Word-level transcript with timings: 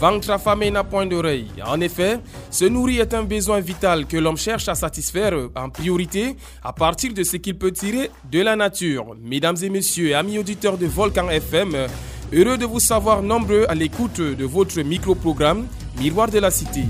Ventre 0.00 0.30
affamé 0.30 0.70
n'a 0.70 0.84
point 0.84 1.06
d'oreille. 1.06 1.48
En 1.66 1.80
effet, 1.80 2.20
se 2.50 2.64
nourrir 2.66 3.02
est 3.02 3.14
un 3.14 3.24
besoin 3.24 3.58
vital 3.58 4.06
que 4.06 4.16
l'homme 4.16 4.36
cherche 4.36 4.68
à 4.68 4.76
satisfaire 4.76 5.34
en 5.56 5.70
priorité 5.70 6.36
à 6.62 6.72
partir 6.72 7.12
de 7.12 7.24
ce 7.24 7.36
qu'il 7.36 7.58
peut 7.58 7.72
tirer 7.72 8.08
de 8.30 8.40
la 8.40 8.54
nature. 8.54 9.16
Mesdames 9.20 9.56
et 9.60 9.68
messieurs, 9.68 10.14
amis 10.14 10.38
auditeurs 10.38 10.78
de 10.78 10.86
Volcan 10.86 11.28
FM, 11.28 11.88
heureux 12.32 12.56
de 12.56 12.64
vous 12.64 12.78
savoir 12.78 13.22
nombreux 13.22 13.66
à 13.68 13.74
l'écoute 13.74 14.20
de 14.20 14.44
votre 14.44 14.80
micro-programme 14.82 15.66
Miroir 15.98 16.28
de 16.28 16.38
la 16.38 16.52
Cité. 16.52 16.84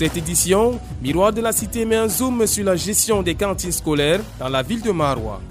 Cette 0.00 0.16
édition, 0.16 0.80
Miroir 1.02 1.30
de 1.30 1.42
la 1.42 1.52
Cité 1.52 1.84
met 1.84 1.96
un 1.96 2.08
zoom 2.08 2.46
sur 2.46 2.64
la 2.64 2.74
gestion 2.74 3.22
des 3.22 3.34
cantines 3.34 3.70
scolaires 3.70 4.22
dans 4.38 4.48
la 4.48 4.62
ville 4.62 4.80
de 4.80 4.92
Marois. 4.92 5.42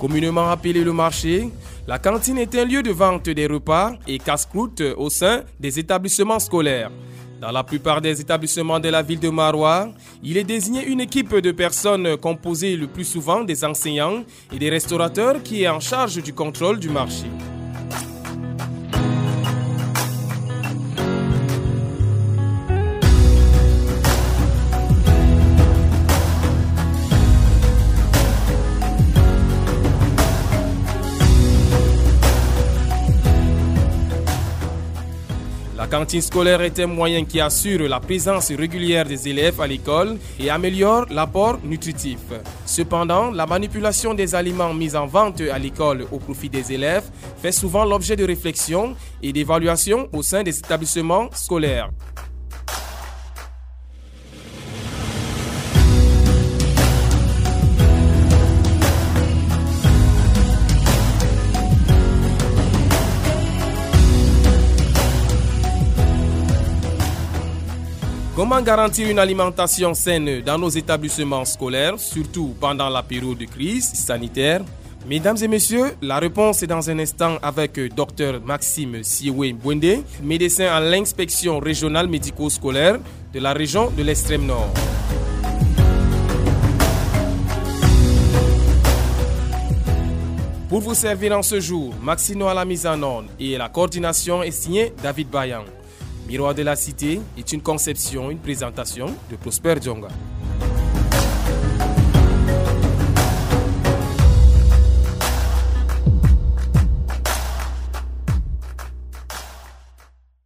Communément 0.00 0.48
appelé 0.48 0.82
le 0.82 0.94
marché, 0.94 1.50
la 1.86 1.98
cantine 1.98 2.38
est 2.38 2.54
un 2.54 2.64
lieu 2.64 2.82
de 2.82 2.90
vente 2.90 3.28
des 3.28 3.46
repas 3.46 3.92
et 4.08 4.18
casse-croûte 4.18 4.82
au 4.96 5.10
sein 5.10 5.42
des 5.60 5.78
établissements 5.78 6.38
scolaires. 6.38 6.90
Dans 7.38 7.50
la 7.50 7.62
plupart 7.62 8.00
des 8.00 8.18
établissements 8.18 8.80
de 8.80 8.88
la 8.88 9.02
ville 9.02 9.20
de 9.20 9.28
Marois, 9.28 9.90
il 10.22 10.38
est 10.38 10.44
désigné 10.44 10.86
une 10.86 11.02
équipe 11.02 11.36
de 11.36 11.52
personnes 11.52 12.16
composée 12.16 12.76
le 12.76 12.86
plus 12.86 13.04
souvent 13.04 13.44
des 13.44 13.62
enseignants 13.62 14.24
et 14.50 14.58
des 14.58 14.70
restaurateurs 14.70 15.42
qui 15.42 15.64
est 15.64 15.68
en 15.68 15.80
charge 15.80 16.22
du 16.22 16.32
contrôle 16.32 16.80
du 16.80 16.88
marché. 16.88 17.26
Cantine 35.92 36.22
scolaire 36.22 36.62
est 36.62 36.80
un 36.80 36.86
moyen 36.86 37.22
qui 37.26 37.38
assure 37.38 37.86
la 37.86 38.00
présence 38.00 38.50
régulière 38.50 39.04
des 39.04 39.28
élèves 39.28 39.60
à 39.60 39.66
l'école 39.66 40.16
et 40.40 40.48
améliore 40.48 41.04
l'apport 41.10 41.58
nutritif. 41.62 42.18
Cependant, 42.64 43.30
la 43.30 43.44
manipulation 43.44 44.14
des 44.14 44.34
aliments 44.34 44.72
mis 44.72 44.96
en 44.96 45.04
vente 45.04 45.42
à 45.42 45.58
l'école 45.58 46.06
au 46.10 46.18
profit 46.18 46.48
des 46.48 46.72
élèves 46.72 47.04
fait 47.42 47.52
souvent 47.52 47.84
l'objet 47.84 48.16
de 48.16 48.24
réflexions 48.24 48.96
et 49.22 49.34
d'évaluations 49.34 50.08
au 50.14 50.22
sein 50.22 50.42
des 50.42 50.58
établissements 50.58 51.28
scolaires. 51.34 51.90
Comment 68.42 68.60
garantir 68.60 69.08
une 69.08 69.20
alimentation 69.20 69.94
saine 69.94 70.40
dans 70.40 70.58
nos 70.58 70.68
établissements 70.68 71.44
scolaires, 71.44 71.96
surtout 72.00 72.56
pendant 72.58 72.88
la 72.88 73.00
période 73.00 73.38
de 73.38 73.44
crise 73.44 73.92
sanitaire? 73.94 74.62
Mesdames 75.08 75.36
et 75.40 75.46
messieurs, 75.46 75.94
la 76.02 76.18
réponse 76.18 76.60
est 76.64 76.66
dans 76.66 76.90
un 76.90 76.98
instant 76.98 77.36
avec 77.40 77.78
Dr 77.94 78.40
Maxime 78.44 79.04
Siwe 79.04 79.52
Bwende, 79.52 80.02
médecin 80.24 80.66
à 80.72 80.80
l'inspection 80.80 81.60
régionale 81.60 82.08
médico-scolaire 82.08 82.98
de 83.32 83.38
la 83.38 83.52
région 83.52 83.92
de 83.96 84.02
l'extrême 84.02 84.44
nord. 84.44 84.74
Pour 90.68 90.80
vous 90.80 90.94
servir 90.94 91.38
en 91.38 91.42
ce 91.44 91.60
jour, 91.60 91.94
Maxino 92.02 92.48
à 92.48 92.54
la 92.54 92.64
mise 92.64 92.88
en 92.88 93.00
ordre 93.02 93.28
et 93.38 93.56
la 93.56 93.68
coordination 93.68 94.42
est 94.42 94.50
signée 94.50 94.92
David 95.00 95.30
Bayan. 95.30 95.62
Miroir 96.32 96.54
de 96.54 96.62
la 96.62 96.76
Cité 96.76 97.20
est 97.36 97.52
une 97.52 97.60
conception, 97.60 98.30
une 98.30 98.38
présentation 98.38 99.14
de 99.30 99.36
Prosper 99.36 99.74
Djonga. 99.82 100.08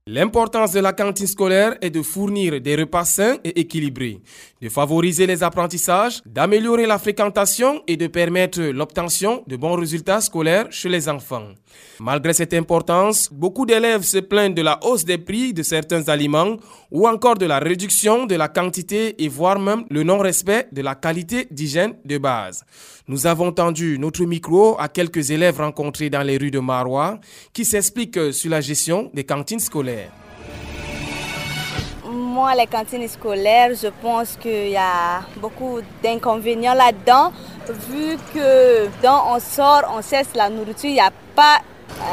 L'importance 0.08 0.72
de 0.72 0.80
la 0.80 0.92
cantine 0.92 1.28
scolaire 1.28 1.76
est 1.80 1.90
de 1.90 2.02
fournir 2.02 2.60
des 2.60 2.74
repas 2.74 3.04
sains 3.04 3.36
et 3.44 3.60
équilibrés, 3.60 4.22
de 4.62 4.68
favoriser 4.68 5.26
les 5.26 5.42
apprentissages, 5.42 6.22
d'améliorer 6.24 6.86
la 6.86 6.98
fréquentation 6.98 7.82
et 7.86 7.96
de 7.96 8.06
permettre 8.06 8.60
l'obtention 8.60 9.44
de 9.46 9.56
bons 9.56 9.74
résultats 9.74 10.20
scolaires 10.20 10.66
chez 10.70 10.88
les 10.88 11.08
enfants. 11.08 11.48
Malgré 12.00 12.32
cette 12.32 12.54
importance, 12.54 13.28
beaucoup 13.30 13.66
d'élèves 13.66 14.02
se 14.02 14.18
plaignent 14.18 14.54
de 14.54 14.62
la 14.62 14.78
hausse 14.82 15.04
des 15.04 15.18
prix 15.18 15.52
de 15.52 15.62
certains 15.62 16.08
aliments 16.08 16.56
ou 16.90 17.06
encore 17.06 17.36
de 17.36 17.46
la 17.46 17.58
réduction 17.58 18.26
de 18.26 18.34
la 18.34 18.48
quantité 18.48 19.22
et 19.22 19.28
voire 19.28 19.58
même 19.58 19.84
le 19.90 20.02
non-respect 20.02 20.68
de 20.72 20.82
la 20.82 20.94
qualité 20.94 21.46
d'hygiène 21.50 21.94
de 22.04 22.18
base. 22.18 22.64
Nous 23.08 23.26
avons 23.26 23.52
tendu 23.52 23.98
notre 23.98 24.24
micro 24.24 24.76
à 24.80 24.88
quelques 24.88 25.30
élèves 25.30 25.58
rencontrés 25.58 26.10
dans 26.10 26.22
les 26.22 26.38
rues 26.38 26.50
de 26.50 26.60
Marois 26.60 27.20
qui 27.52 27.64
s'expliquent 27.64 28.32
sur 28.32 28.50
la 28.50 28.60
gestion 28.60 29.10
des 29.14 29.24
cantines 29.24 29.60
scolaires. 29.60 30.25
Moi, 32.36 32.54
les 32.54 32.66
cantines 32.66 33.08
scolaires, 33.08 33.70
je 33.82 33.88
pense 34.02 34.36
qu'il 34.36 34.68
y 34.68 34.76
a 34.76 35.22
beaucoup 35.36 35.80
d'inconvénients 36.02 36.74
là-dedans, 36.74 37.32
vu 37.88 38.18
que 38.34 38.88
quand 39.00 39.34
on 39.34 39.40
sort, 39.40 39.84
on 39.96 40.02
cesse 40.02 40.28
la 40.34 40.50
nourriture, 40.50 40.90
il 40.90 40.92
n'y 40.92 41.00
a 41.00 41.10
pas, 41.34 41.60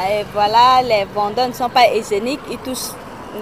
et 0.08 0.24
voilà, 0.32 0.80
les 0.82 1.04
vendeurs 1.14 1.48
ne 1.48 1.52
sont 1.52 1.68
pas 1.68 1.88
hygiéniques, 1.88 2.40
ils 2.50 2.56
touchent 2.56 2.96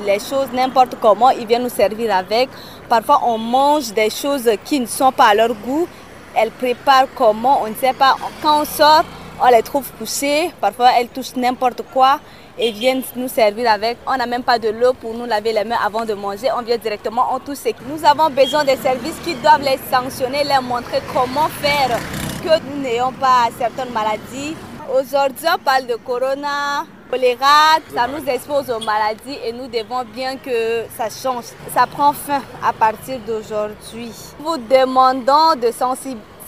les 0.04 0.19
choses 0.19 0.48
n'importe 0.53 0.97
comment, 1.00 1.31
ils 1.31 1.47
viennent 1.47 1.62
nous 1.62 1.69
servir 1.69 2.16
avec. 2.16 2.48
Parfois, 2.88 3.20
on 3.26 3.38
mange 3.38 3.93
des 3.93 4.10
choses 4.10 4.50
qui 4.64 4.81
ne 4.81 4.87
sont 4.87 5.12
pas 5.12 5.26
à 5.26 5.34
leur 5.37 5.54
goût. 5.54 5.87
Elles 6.34 6.50
préparent 6.50 7.06
comment, 7.14 7.62
on 7.62 7.69
ne 7.69 7.76
sait 7.76 7.93
pas. 7.93 8.16
Quand 8.43 8.62
on 8.62 8.64
sort, 8.64 9.04
on 9.41 9.47
les 9.47 9.62
trouve 9.62 9.88
poussées. 9.93 10.50
Parfois, 10.60 10.88
elles 10.99 11.10
touchent 11.10 11.37
n'importe 11.37 11.82
quoi 11.93 12.19
et 12.62 12.70
viennent 12.70 13.02
nous 13.16 13.26
servir 13.26 13.68
avec. 13.72 13.98
On 14.06 14.16
n'a 14.16 14.24
même 14.24 14.44
pas 14.44 14.56
de 14.58 14.68
l'eau 14.68 14.92
pour 14.92 15.12
nous 15.14 15.26
laver 15.26 15.52
les 15.52 15.64
mains 15.64 15.78
avant 15.84 16.04
de 16.04 16.14
manger. 16.14 16.46
On 16.56 16.62
vient 16.62 16.78
directement, 16.78 17.26
on 17.34 17.40
touche. 17.40 17.58
Nous 17.88 18.04
avons 18.04 18.30
besoin 18.30 18.64
des 18.64 18.76
services 18.76 19.19
qui 19.25 19.34
doivent 19.34 19.62
les 19.62 19.78
sanctionner, 19.90 20.44
leur 20.44 20.62
montrer 20.62 21.02
comment 21.12 21.48
faire 21.48 21.98
que 22.44 22.62
nous 22.70 22.81
n'ayons 22.81 23.12
pas 23.12 23.48
certaines 23.58 23.92
maladies. 23.92 24.54
Aujourd'hui, 24.96 25.46
on 25.52 25.58
parle 25.58 25.87
de 25.88 25.96
corona, 25.96 26.84
choléra, 27.10 27.81
ça 27.92 28.06
nous 28.06 28.25
expose 28.28 28.70
aux 28.70 28.84
maladies 28.84 29.38
et 29.44 29.52
nous 29.52 29.66
devons 29.66 30.04
bien 30.04 30.37
que 30.37 30.84
ça 30.96 31.08
change. 31.10 31.46
Ça 31.75 31.87
prend 31.88 32.12
fin 32.12 32.42
à 32.64 32.72
partir 32.72 33.19
d'aujourd'hui. 33.26 34.12
Nous 34.38 34.56
demandons 34.58 35.56
de 35.60 35.72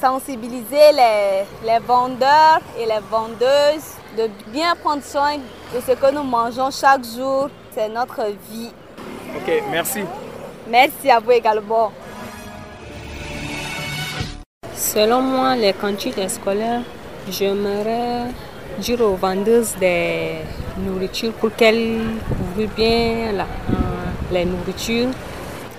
sensibiliser 0.00 0.93
les, 0.93 1.44
les 1.67 1.79
vendeurs 1.81 2.61
et 2.79 2.87
les 2.87 3.00
vendeuses 3.11 3.97
de 4.17 4.29
bien 4.49 4.75
prendre 4.77 5.03
soin 5.03 5.37
de 5.75 5.81
ce 5.81 5.93
que 5.93 6.13
nous 6.13 6.23
mangeons 6.23 6.71
chaque 6.71 7.05
jour. 7.05 7.49
C'est 7.73 7.89
notre 7.89 8.27
vie. 8.51 8.71
Ok, 9.37 9.63
merci. 9.71 10.01
Merci 10.69 11.11
à 11.11 11.19
vous 11.19 11.33
également. 11.33 11.93
Selon 14.75 15.21
moi, 15.21 15.57
les 15.57 15.73
cantines 15.73 16.29
scolaires, 16.29 16.83
j'aimerais 17.29 18.31
dire 18.79 19.01
aux 19.01 19.15
vendeuses 19.17 19.75
des 19.79 20.37
nourritures 20.79 21.33
pour 21.33 21.55
qu'elles 21.55 22.01
couvrent 22.29 22.69
bien 22.75 23.33
la, 23.33 23.47
les 24.31 24.45
nourritures. 24.45 25.11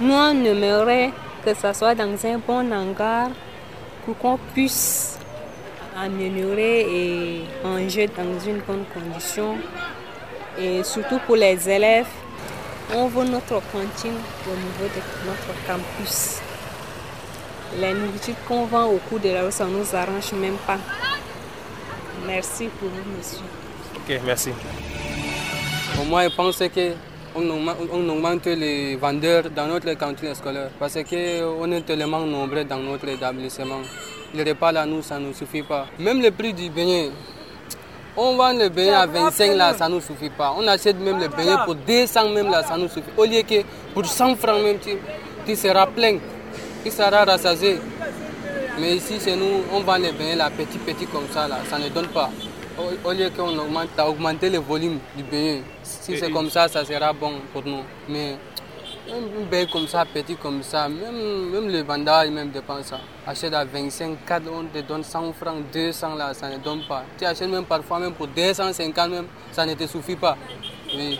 Nous, 0.01 0.13
on 0.13 0.43
aimerait 0.43 1.11
que 1.45 1.53
ça 1.53 1.73
soit 1.73 1.95
dans 1.95 2.13
un 2.25 2.37
bon 2.45 2.71
hangar 2.71 3.29
pour 4.05 4.17
qu'on 4.17 4.37
puisse 4.53 5.17
améliorer 5.95 6.81
et 6.81 7.41
manger 7.63 8.07
dans 8.07 8.39
une 8.45 8.59
bonne 8.59 8.83
condition. 8.93 9.57
Et 10.59 10.83
surtout 10.83 11.19
pour 11.25 11.35
les 11.35 11.69
élèves, 11.69 12.07
on 12.93 13.07
veut 13.07 13.25
notre 13.25 13.61
cantine 13.71 14.17
au 14.47 14.55
niveau 14.55 14.87
de 14.93 15.01
notre 15.25 15.53
campus. 15.67 16.39
Les 17.79 17.93
nourritures 17.93 18.35
qu'on 18.47 18.65
vend 18.65 18.85
au 18.85 18.97
cours 19.09 19.19
de 19.19 19.29
la 19.29 19.43
route, 19.43 19.51
ça 19.51 19.65
ne 19.65 19.71
nous 19.71 19.95
arrange 19.95 20.31
même 20.33 20.57
pas. 20.67 20.77
Merci 22.25 22.69
pour 22.79 22.89
vous, 22.89 23.17
monsieur. 23.17 23.43
Ok, 23.95 24.21
merci. 24.25 24.51
Pour 25.95 26.05
moi, 26.05 26.23
je 26.27 26.35
pense 26.35 26.57
qu'on 26.59 28.09
augmente 28.09 28.45
les 28.45 28.95
vendeurs 28.95 29.49
dans 29.49 29.67
notre 29.67 29.93
cantine 29.93 30.33
scolaire 30.35 30.69
parce 30.79 30.97
qu'on 31.03 31.71
est 31.71 31.81
tellement 31.81 32.21
nombreux 32.21 32.63
dans 32.63 32.79
notre 32.79 33.07
établissement. 33.09 33.81
Le 34.35 34.43
repas 34.43 34.71
là, 34.71 34.85
nous, 34.85 35.01
ça 35.01 35.17
ne 35.17 35.27
nous 35.27 35.33
suffit 35.33 35.61
pas. 35.63 35.85
Même 35.97 36.21
le 36.21 36.29
prix 36.29 36.53
du 36.53 36.69
beignet, 36.69 37.09
On 38.17 38.35
vend 38.35 38.51
le 38.53 38.69
beignets 38.69 38.93
à 38.93 39.05
25 39.05 39.55
là, 39.55 39.73
ça 39.73 39.87
ne 39.87 39.95
nous 39.95 40.01
suffit 40.01 40.29
pas. 40.29 40.53
On 40.57 40.67
achète 40.67 40.97
même 40.99 41.19
le 41.19 41.27
beignets 41.29 41.55
pour 41.63 41.75
200 41.75 42.29
même 42.29 42.49
là, 42.49 42.63
ça 42.63 42.77
nous 42.77 42.87
suffit. 42.89 43.11
Au 43.15 43.23
lieu 43.25 43.41
que 43.43 43.61
pour 43.93 44.05
100 44.05 44.35
francs 44.35 44.61
même, 44.61 44.77
tu, 44.79 44.91
tu 45.45 45.55
seras 45.55 45.85
plein, 45.87 46.17
tu 46.83 46.91
seras 46.91 47.23
rassasié. 47.23 47.77
Mais 48.79 48.97
ici, 48.97 49.19
chez 49.23 49.37
nous, 49.37 49.63
on 49.71 49.79
vend 49.81 49.95
les 49.95 50.11
beignets 50.11 50.35
là, 50.35 50.49
petit, 50.49 50.77
petit 50.79 51.05
comme 51.07 51.27
ça 51.31 51.47
là, 51.47 51.57
ça 51.69 51.77
ne 51.79 51.87
donne 51.89 52.07
pas. 52.07 52.29
Au, 53.05 53.11
lieu 53.13 53.29
qu'on 53.29 53.57
augmente, 53.57 53.87
augmenter 54.05 54.49
le 54.49 54.57
volume 54.59 54.99
du 55.15 55.23
beignet. 55.23 55.61
Si 55.81 56.17
c'est 56.17 56.29
comme 56.29 56.49
ça, 56.49 56.67
ça 56.67 56.83
sera 56.83 57.13
bon 57.13 57.33
pour 57.53 57.63
nous. 57.65 57.83
Mais 58.09 58.35
un 59.11 59.45
beignet 59.49 59.67
comme 59.71 59.87
ça, 59.87 60.05
petit 60.05 60.35
comme 60.35 60.63
ça, 60.63 60.89
même, 60.89 61.49
même 61.51 61.69
le 61.69 61.81
vendeur 61.83 62.29
même 62.31 62.49
dépense 62.49 62.87
ça. 62.87 62.99
Achète 63.25 63.53
à 63.53 63.63
25, 63.65 64.25
4, 64.25 64.43
on 64.51 64.65
te 64.65 64.79
donne 64.85 65.03
100 65.03 65.33
francs, 65.33 65.63
200 65.71 66.15
là, 66.15 66.33
ça 66.33 66.49
ne 66.49 66.57
donne 66.57 66.81
pas. 66.87 67.03
Tu 67.17 67.25
achètes 67.25 67.49
même 67.49 67.65
parfois 67.65 67.99
même 67.99 68.13
pour 68.13 68.27
250 68.27 69.09
même, 69.09 69.27
ça 69.51 69.65
ne 69.65 69.73
te 69.73 69.85
suffit 69.87 70.15
pas. 70.15 70.37
Oui. 70.95 71.19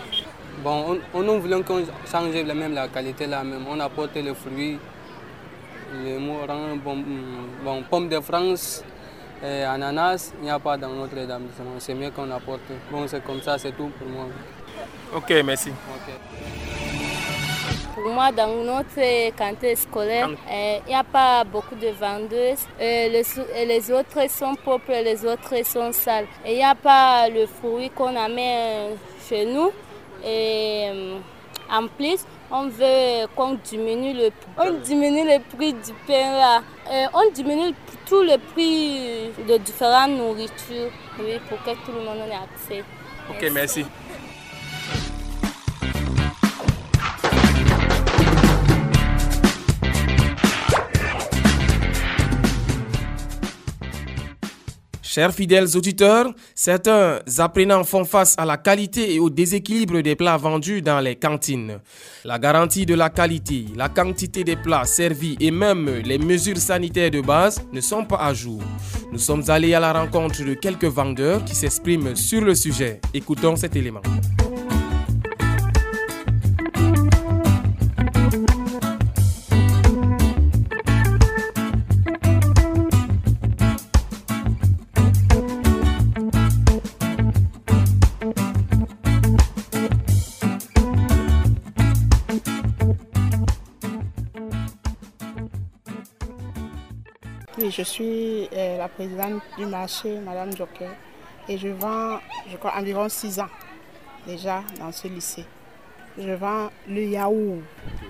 Bon, 0.62 0.98
on, 1.14 1.28
on 1.28 1.38
voulait 1.38 1.62
qu'on 1.62 1.84
change 2.10 2.34
même 2.34 2.74
la 2.74 2.88
qualité 2.88 3.26
là 3.26 3.44
même. 3.44 3.64
On 3.68 3.78
apporte 3.78 4.14
les 4.14 4.34
fruits, 4.34 4.78
les 6.04 6.18
mourants, 6.18 6.76
bon, 6.82 7.02
bon, 7.64 7.82
pommes 7.82 8.08
de 8.08 8.20
France, 8.20 8.82
et 9.44 9.62
ananas, 9.62 10.32
il 10.38 10.44
n'y 10.44 10.50
a 10.50 10.58
pas 10.58 10.76
dans 10.76 10.88
notre 10.88 11.16
établissement. 11.18 11.74
C'est 11.78 11.94
mieux 11.94 12.10
qu'on 12.10 12.30
apporte. 12.30 12.62
Bon, 12.90 13.06
c'est 13.06 13.22
comme 13.22 13.42
ça, 13.42 13.58
c'est 13.58 13.72
tout 13.76 13.90
pour 13.98 14.08
moi. 14.08 14.26
Ok, 15.14 15.32
merci. 15.44 15.70
Moi, 18.06 18.32
dans 18.32 18.48
notre 18.64 19.30
cantine 19.36 19.76
scolaire, 19.76 20.30
eh, 20.50 20.80
il 20.86 20.88
n'y 20.88 20.94
a 20.94 21.04
pas 21.04 21.44
beaucoup 21.44 21.74
de 21.74 21.88
vendeuses. 21.88 22.66
Eh, 22.80 23.08
les, 23.08 23.24
les, 23.66 23.90
autres 23.92 24.28
sont 24.30 24.54
propres, 24.54 24.92
les 25.02 25.24
autres 25.24 25.64
sont 25.64 25.92
sales. 25.92 26.26
Il 26.46 26.54
n'y 26.54 26.64
a 26.64 26.74
pas 26.74 27.28
le 27.28 27.46
fruit 27.46 27.90
qu'on 27.90 28.14
amène 28.16 28.96
chez 29.28 29.44
nous. 29.44 29.70
Et 30.24 30.88
en 31.70 31.86
plus, 31.88 32.24
on 32.50 32.68
veut 32.68 33.26
qu'on 33.34 33.54
diminue 33.54 34.12
le 34.14 34.30
on 34.58 34.72
diminue 34.84 35.24
le 35.24 35.38
prix 35.56 35.72
du 35.72 35.92
pain 36.06 36.32
là. 36.32 36.62
Et 36.90 37.06
on 37.12 37.30
diminue 37.32 37.74
tout 38.06 38.22
le 38.22 38.36
prix 38.52 39.30
de 39.48 39.56
différentes 39.58 40.12
nourritures 40.12 40.90
oui, 41.18 41.40
pour 41.48 41.58
que 41.64 41.70
tout 41.84 41.92
le 41.92 42.04
monde 42.04 42.18
ait 42.28 42.34
accès. 42.34 42.84
Ok, 43.30 43.50
merci. 43.52 43.84
Chers 55.16 55.32
fidèles 55.32 55.74
auditeurs, 55.78 56.30
certains 56.54 57.20
apprenants 57.38 57.84
font 57.84 58.04
face 58.04 58.34
à 58.36 58.44
la 58.44 58.58
qualité 58.58 59.14
et 59.14 59.18
au 59.18 59.30
déséquilibre 59.30 60.02
des 60.02 60.14
plats 60.14 60.36
vendus 60.36 60.82
dans 60.82 61.00
les 61.00 61.16
cantines. 61.16 61.78
La 62.26 62.38
garantie 62.38 62.84
de 62.84 62.92
la 62.94 63.08
qualité, 63.08 63.64
la 63.74 63.88
quantité 63.88 64.44
des 64.44 64.56
plats 64.56 64.84
servis 64.84 65.38
et 65.40 65.50
même 65.50 65.88
les 66.04 66.18
mesures 66.18 66.58
sanitaires 66.58 67.10
de 67.10 67.22
base 67.22 67.62
ne 67.72 67.80
sont 67.80 68.04
pas 68.04 68.18
à 68.18 68.34
jour. 68.34 68.60
Nous 69.10 69.18
sommes 69.18 69.48
allés 69.48 69.72
à 69.72 69.80
la 69.80 69.94
rencontre 69.94 70.44
de 70.44 70.52
quelques 70.52 70.84
vendeurs 70.84 71.42
qui 71.46 71.54
s'expriment 71.54 72.14
sur 72.14 72.42
le 72.42 72.54
sujet. 72.54 73.00
Écoutons 73.14 73.56
cet 73.56 73.74
élément. 73.74 74.02
Je 97.76 97.82
suis 97.82 98.48
euh, 98.54 98.78
la 98.78 98.88
présidente 98.88 99.42
du 99.58 99.66
marché, 99.66 100.18
Madame 100.20 100.56
Joker, 100.56 100.90
et 101.46 101.58
je 101.58 101.68
vends, 101.68 102.18
je 102.50 102.56
crois, 102.56 102.74
environ 102.76 103.08
6 103.08 103.38
ans 103.40 103.48
déjà 104.26 104.62
dans 104.78 104.90
ce 104.92 105.08
lycée. 105.08 105.44
Je 106.18 106.30
vends 106.30 106.70
le 106.88 107.02
yaourt 107.02 107.60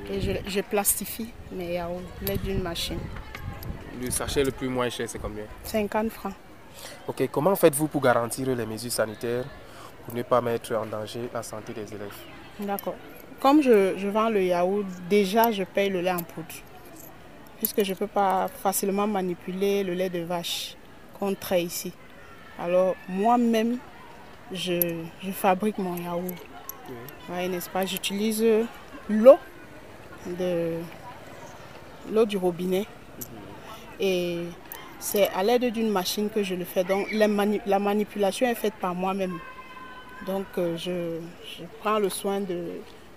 et 0.08 0.20
je, 0.20 0.60
plastifie 0.60 1.32
mes 1.50 1.74
yaourts, 1.74 2.00
l'aide 2.22 2.42
d'une 2.42 2.62
machine. 2.62 3.00
Le 4.00 4.08
sachet 4.10 4.44
le 4.44 4.52
plus 4.52 4.68
moins 4.68 4.88
cher, 4.88 5.08
c'est 5.08 5.18
combien? 5.18 5.44
50 5.64 6.10
francs. 6.10 6.34
Ok, 7.08 7.28
comment 7.32 7.56
faites-vous 7.56 7.88
pour 7.88 8.00
garantir 8.00 8.54
les 8.54 8.66
mesures 8.66 8.92
sanitaires 8.92 9.44
pour 10.04 10.14
ne 10.14 10.22
pas 10.22 10.40
mettre 10.40 10.76
en 10.76 10.86
danger 10.86 11.28
la 11.34 11.42
santé 11.42 11.72
des 11.72 11.92
élèves? 11.92 12.14
D'accord. 12.60 12.94
Comme 13.40 13.62
je, 13.62 13.96
je 13.98 14.06
vends 14.06 14.28
le 14.28 14.44
yaourt, 14.44 14.86
déjà 15.10 15.50
je 15.50 15.64
paye 15.64 15.90
le 15.90 16.02
lait 16.02 16.12
en 16.12 16.22
poudre 16.22 16.54
puisque 17.56 17.82
je 17.82 17.90
ne 17.90 17.96
peux 17.96 18.06
pas 18.06 18.48
facilement 18.48 19.06
manipuler 19.06 19.82
le 19.82 19.94
lait 19.94 20.10
de 20.10 20.20
vache 20.20 20.76
qu'on 21.18 21.34
traite 21.34 21.64
ici. 21.64 21.92
Alors 22.58 22.94
moi-même, 23.08 23.78
je, 24.52 24.80
fabrique 25.32 25.78
mon 25.78 25.96
yaourt. 25.96 26.34
N'est-ce 27.30 27.68
pas? 27.68 27.84
J'utilise 27.84 28.44
l'eau 29.08 29.38
de 30.26 30.78
l'eau 32.12 32.24
du 32.24 32.36
robinet 32.36 32.86
et 33.98 34.44
c'est 34.98 35.28
à 35.28 35.42
l'aide 35.42 35.72
d'une 35.72 35.90
machine 35.90 36.30
que 36.30 36.42
je 36.42 36.54
le 36.54 36.64
fais. 36.64 36.84
Donc 36.84 37.08
la, 37.12 37.28
manipulation 37.78 38.46
est 38.46 38.54
faite 38.54 38.74
par 38.74 38.94
moi-même. 38.94 39.38
Donc 40.26 40.46
euh, 40.58 40.76
je, 40.76 41.18
je, 41.44 41.64
prends 41.80 41.98
le 41.98 42.08
soin 42.08 42.40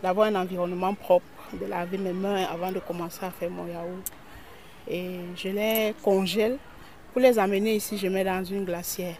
d'avoir 0.03 0.27
un 0.27 0.36
environnement 0.36 0.93
propre, 0.93 1.25
de 1.53 1.65
laver 1.65 1.98
mes 1.98 2.13
mains 2.13 2.43
avant 2.51 2.72
de 2.72 2.79
commencer 2.79 3.25
à 3.25 3.31
faire 3.31 3.50
mon 3.50 3.65
yaourt 3.67 4.12
et 4.89 5.19
je 5.36 5.50
les 5.50 5.93
congèle. 6.03 6.58
Pour 7.12 7.22
les 7.22 7.38
amener 7.38 7.75
ici, 7.75 7.98
je 7.98 8.08
mets 8.08 8.24
dans 8.24 8.43
une 8.43 8.65
glacière. 8.65 9.15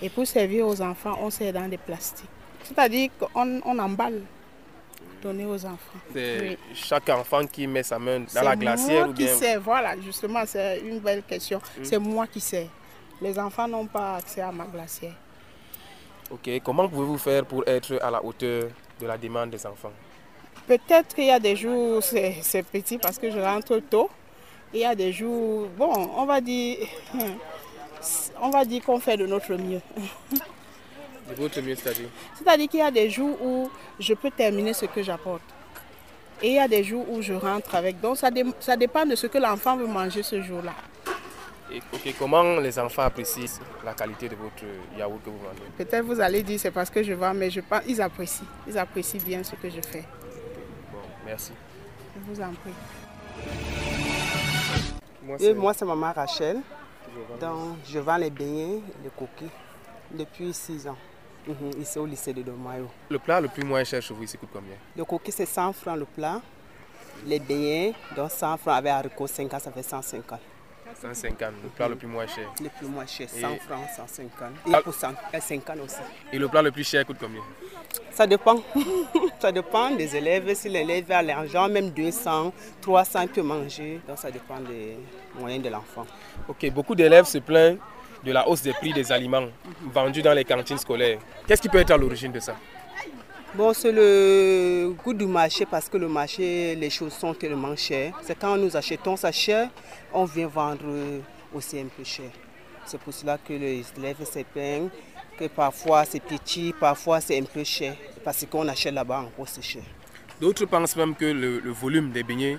Et 0.00 0.08
pour 0.08 0.26
servir 0.26 0.66
aux 0.66 0.80
enfants, 0.82 1.16
on 1.20 1.30
sert 1.30 1.52
dans 1.52 1.68
des 1.68 1.78
plastiques. 1.78 2.28
C'est-à-dire 2.64 3.10
qu'on 3.18 3.60
on 3.64 3.78
emballe 3.78 4.22
donner 5.22 5.44
aux 5.46 5.64
enfants. 5.64 5.98
C'est 6.12 6.58
chaque 6.74 7.08
enfant 7.08 7.46
qui 7.46 7.66
met 7.66 7.82
sa 7.82 7.98
main 7.98 8.24
dans 8.34 8.42
la 8.42 8.56
glacière 8.56 9.08
ou 9.08 9.12
bien... 9.12 9.26
qui 9.26 9.32
sert, 9.32 9.60
voilà, 9.60 10.00
justement, 10.00 10.42
c'est 10.46 10.80
une 10.80 10.98
belle 10.98 11.22
question. 11.22 11.58
Hmm. 11.58 11.84
C'est 11.84 11.98
moi 11.98 12.26
qui 12.26 12.40
sers. 12.40 12.66
Les 13.20 13.38
enfants 13.38 13.68
n'ont 13.68 13.86
pas 13.86 14.16
accès 14.16 14.40
à 14.40 14.50
ma 14.50 14.64
glacière. 14.64 15.14
Ok, 16.30 16.50
comment 16.64 16.88
pouvez-vous 16.88 17.18
faire 17.18 17.44
pour 17.44 17.62
être 17.68 17.98
à 18.02 18.10
la 18.10 18.24
hauteur 18.24 18.68
de 19.00 19.06
la 19.06 19.16
demande 19.16 19.50
des 19.50 19.64
enfants? 19.66 19.92
Peut-être 20.66 21.14
qu'il 21.14 21.26
y 21.26 21.30
a 21.30 21.38
des 21.38 21.54
jours, 21.54 22.02
c'est 22.02 22.64
petit 22.72 22.98
parce 22.98 23.18
que 23.18 23.30
je 23.30 23.38
rentre 23.38 23.78
tôt. 23.78 24.10
Il 24.74 24.80
y 24.80 24.84
a 24.84 24.94
des 24.94 25.12
jours, 25.12 25.68
bon, 25.76 25.92
on 26.16 26.24
va 26.24 26.40
dire, 26.40 26.78
on 28.40 28.50
va 28.50 28.64
dire 28.64 28.82
qu'on 28.82 28.98
fait 28.98 29.16
de 29.18 29.26
notre 29.26 29.52
mieux. 29.54 29.80
De 31.28 31.34
votre 31.36 31.60
mieux, 31.60 31.74
c'est-à-dire? 31.74 32.08
C'est-à-dire 32.34 32.68
qu'il 32.68 32.80
y 32.80 32.82
a 32.82 32.90
des 32.90 33.10
jours 33.10 33.36
où 33.42 33.70
je 33.98 34.14
peux 34.14 34.30
terminer 34.30 34.72
ce 34.72 34.86
que 34.86 35.02
j'apporte. 35.02 35.42
Et 36.42 36.48
il 36.48 36.54
y 36.54 36.58
a 36.58 36.66
des 36.66 36.82
jours 36.82 37.06
où 37.10 37.20
je 37.22 37.34
rentre 37.34 37.74
avec. 37.74 38.00
Donc 38.00 38.16
ça, 38.16 38.30
ça 38.60 38.76
dépend 38.76 39.04
de 39.04 39.14
ce 39.14 39.26
que 39.26 39.38
l'enfant 39.38 39.76
veut 39.76 39.86
manger 39.86 40.22
ce 40.22 40.40
jour-là. 40.40 40.72
Ok, 41.92 42.14
comment 42.18 42.56
les 42.58 42.78
enfants 42.78 43.02
apprécient 43.02 43.60
la 43.84 43.94
qualité 43.94 44.28
de 44.28 44.36
votre 44.36 44.64
yaourt 44.98 45.22
que 45.24 45.30
vous 45.30 45.38
vendez? 45.38 45.62
Peut-être 45.78 46.04
vous 46.04 46.20
allez 46.20 46.42
dire 46.42 46.58
c'est 46.58 46.70
parce 46.70 46.90
que 46.90 47.02
je 47.02 47.12
vends, 47.12 47.32
mais 47.32 47.50
je 47.50 47.60
pense 47.60 47.82
ils 47.86 48.00
apprécient. 48.02 48.46
Ils 48.66 48.76
apprécient 48.76 49.20
bien 49.22 49.42
ce 49.42 49.54
que 49.54 49.70
je 49.70 49.80
fais. 49.80 50.04
Bon, 50.90 50.98
merci. 51.24 51.52
Je 52.14 52.32
vous 52.32 52.40
en 52.40 52.52
prie. 52.52 53.91
Moi, 55.22 55.74
c'est 55.74 55.84
maman 55.84 56.12
Rachel. 56.12 56.60
Donc, 57.40 57.78
je 57.86 57.98
vends 57.98 58.16
les 58.16 58.30
beignets, 58.30 58.80
les 59.02 59.10
coquilles 59.10 59.50
depuis 60.10 60.52
6 60.52 60.88
ans. 60.88 60.96
Mhm, 61.46 61.80
ici 61.80 61.98
au 61.98 62.06
lycée 62.06 62.32
de 62.32 62.42
Domayo. 62.42 62.88
Le 63.08 63.18
plat 63.18 63.40
le 63.40 63.48
plus 63.48 63.64
moins 63.64 63.82
cher 63.82 64.00
chez 64.00 64.14
vous 64.14 64.22
ici 64.22 64.38
coûte 64.38 64.50
combien? 64.52 64.76
Le 64.96 65.04
coquille 65.04 65.32
c'est 65.32 65.46
100 65.46 65.72
francs 65.72 65.98
le 65.98 66.04
plat. 66.04 66.40
Les 67.26 67.40
beignets, 67.40 67.94
donc 68.16 68.30
100 68.30 68.56
francs 68.58 68.74
avec 68.76 68.92
haricot 68.92 69.26
50, 69.26 69.60
ça 69.60 69.70
fait 69.70 69.82
150. 69.82 70.38
150, 71.00 71.52
le 71.62 71.68
plat 71.70 71.88
le 71.88 71.96
plus 71.96 72.06
moins 72.06 72.26
cher. 72.26 72.48
Le 72.62 72.68
plus 72.68 72.86
moins 72.86 73.06
cher, 73.06 73.28
100 73.28 73.38
francs, 73.66 73.86
150. 73.96 74.50
Et 74.66 74.82
pour 74.82 74.94
50 74.94 75.78
aussi. 75.84 75.96
Et 76.32 76.38
le 76.38 76.48
plat 76.48 76.62
le 76.62 76.70
plus 76.70 76.84
cher 76.84 77.04
coûte 77.06 77.16
combien? 77.20 77.40
Ça 78.10 78.26
dépend. 78.26 78.62
ça 79.40 79.50
dépend 79.52 79.90
des 79.90 80.14
élèves. 80.16 80.54
Si 80.54 80.68
l'élève 80.68 81.10
a 81.10 81.22
l'argent, 81.22 81.68
même 81.68 81.90
200, 81.90 82.52
300, 82.80 83.20
il 83.22 83.28
peut 83.28 83.42
manger. 83.42 84.00
Donc 84.06 84.18
ça 84.18 84.30
dépend 84.30 84.60
des 84.60 84.96
moyens 85.38 85.64
de 85.64 85.68
l'enfant. 85.70 86.06
Ok, 86.48 86.70
beaucoup 86.70 86.94
d'élèves 86.94 87.26
se 87.26 87.38
plaignent 87.38 87.78
de 88.24 88.32
la 88.32 88.48
hausse 88.48 88.62
des 88.62 88.72
prix 88.72 88.92
des 88.92 89.10
aliments 89.10 89.46
vendus 89.92 90.22
dans 90.22 90.32
les 90.32 90.44
cantines 90.44 90.78
scolaires. 90.78 91.18
Qu'est-ce 91.46 91.62
qui 91.62 91.68
peut 91.68 91.78
être 91.78 91.90
à 91.90 91.96
l'origine 91.96 92.32
de 92.32 92.40
ça? 92.40 92.54
Bon, 93.54 93.74
c'est 93.74 93.92
le 93.92 94.94
goût 95.04 95.12
du 95.12 95.26
marché 95.26 95.66
parce 95.66 95.88
que 95.88 95.98
le 95.98 96.08
marché, 96.08 96.74
les 96.74 96.88
choses 96.88 97.12
sont 97.12 97.34
tellement 97.34 97.76
chères. 97.76 98.14
C'est 98.22 98.38
quand 98.38 98.56
nous 98.56 98.74
achetons 98.76 99.16
ça 99.16 99.30
cher, 99.30 99.68
on 100.12 100.24
vient 100.24 100.46
vendre 100.46 100.86
aussi 101.52 101.78
un 101.78 101.86
peu 101.86 102.02
cher. 102.02 102.30
C'est 102.86 102.98
pour 102.98 103.12
cela 103.12 103.36
que 103.36 103.52
les 103.52 103.84
élèves 103.98 104.24
se 104.24 104.38
plaignent 104.42 104.88
que 105.38 105.46
parfois 105.48 106.04
c'est 106.06 106.20
petit, 106.20 106.74
parfois 106.78 107.20
c'est 107.20 107.38
un 107.38 107.44
peu 107.44 107.62
cher, 107.64 107.94
parce 108.24 108.44
qu'on 108.50 108.66
achète 108.68 108.94
là-bas 108.94 109.20
en 109.20 109.24
gros 109.36 109.46
c'est 109.46 109.62
cher. 109.62 109.82
D'autres 110.40 110.64
pensent 110.66 110.96
même 110.96 111.14
que 111.14 111.26
le, 111.26 111.60
le 111.60 111.70
volume 111.70 112.10
des 112.10 112.22
beignets 112.22 112.58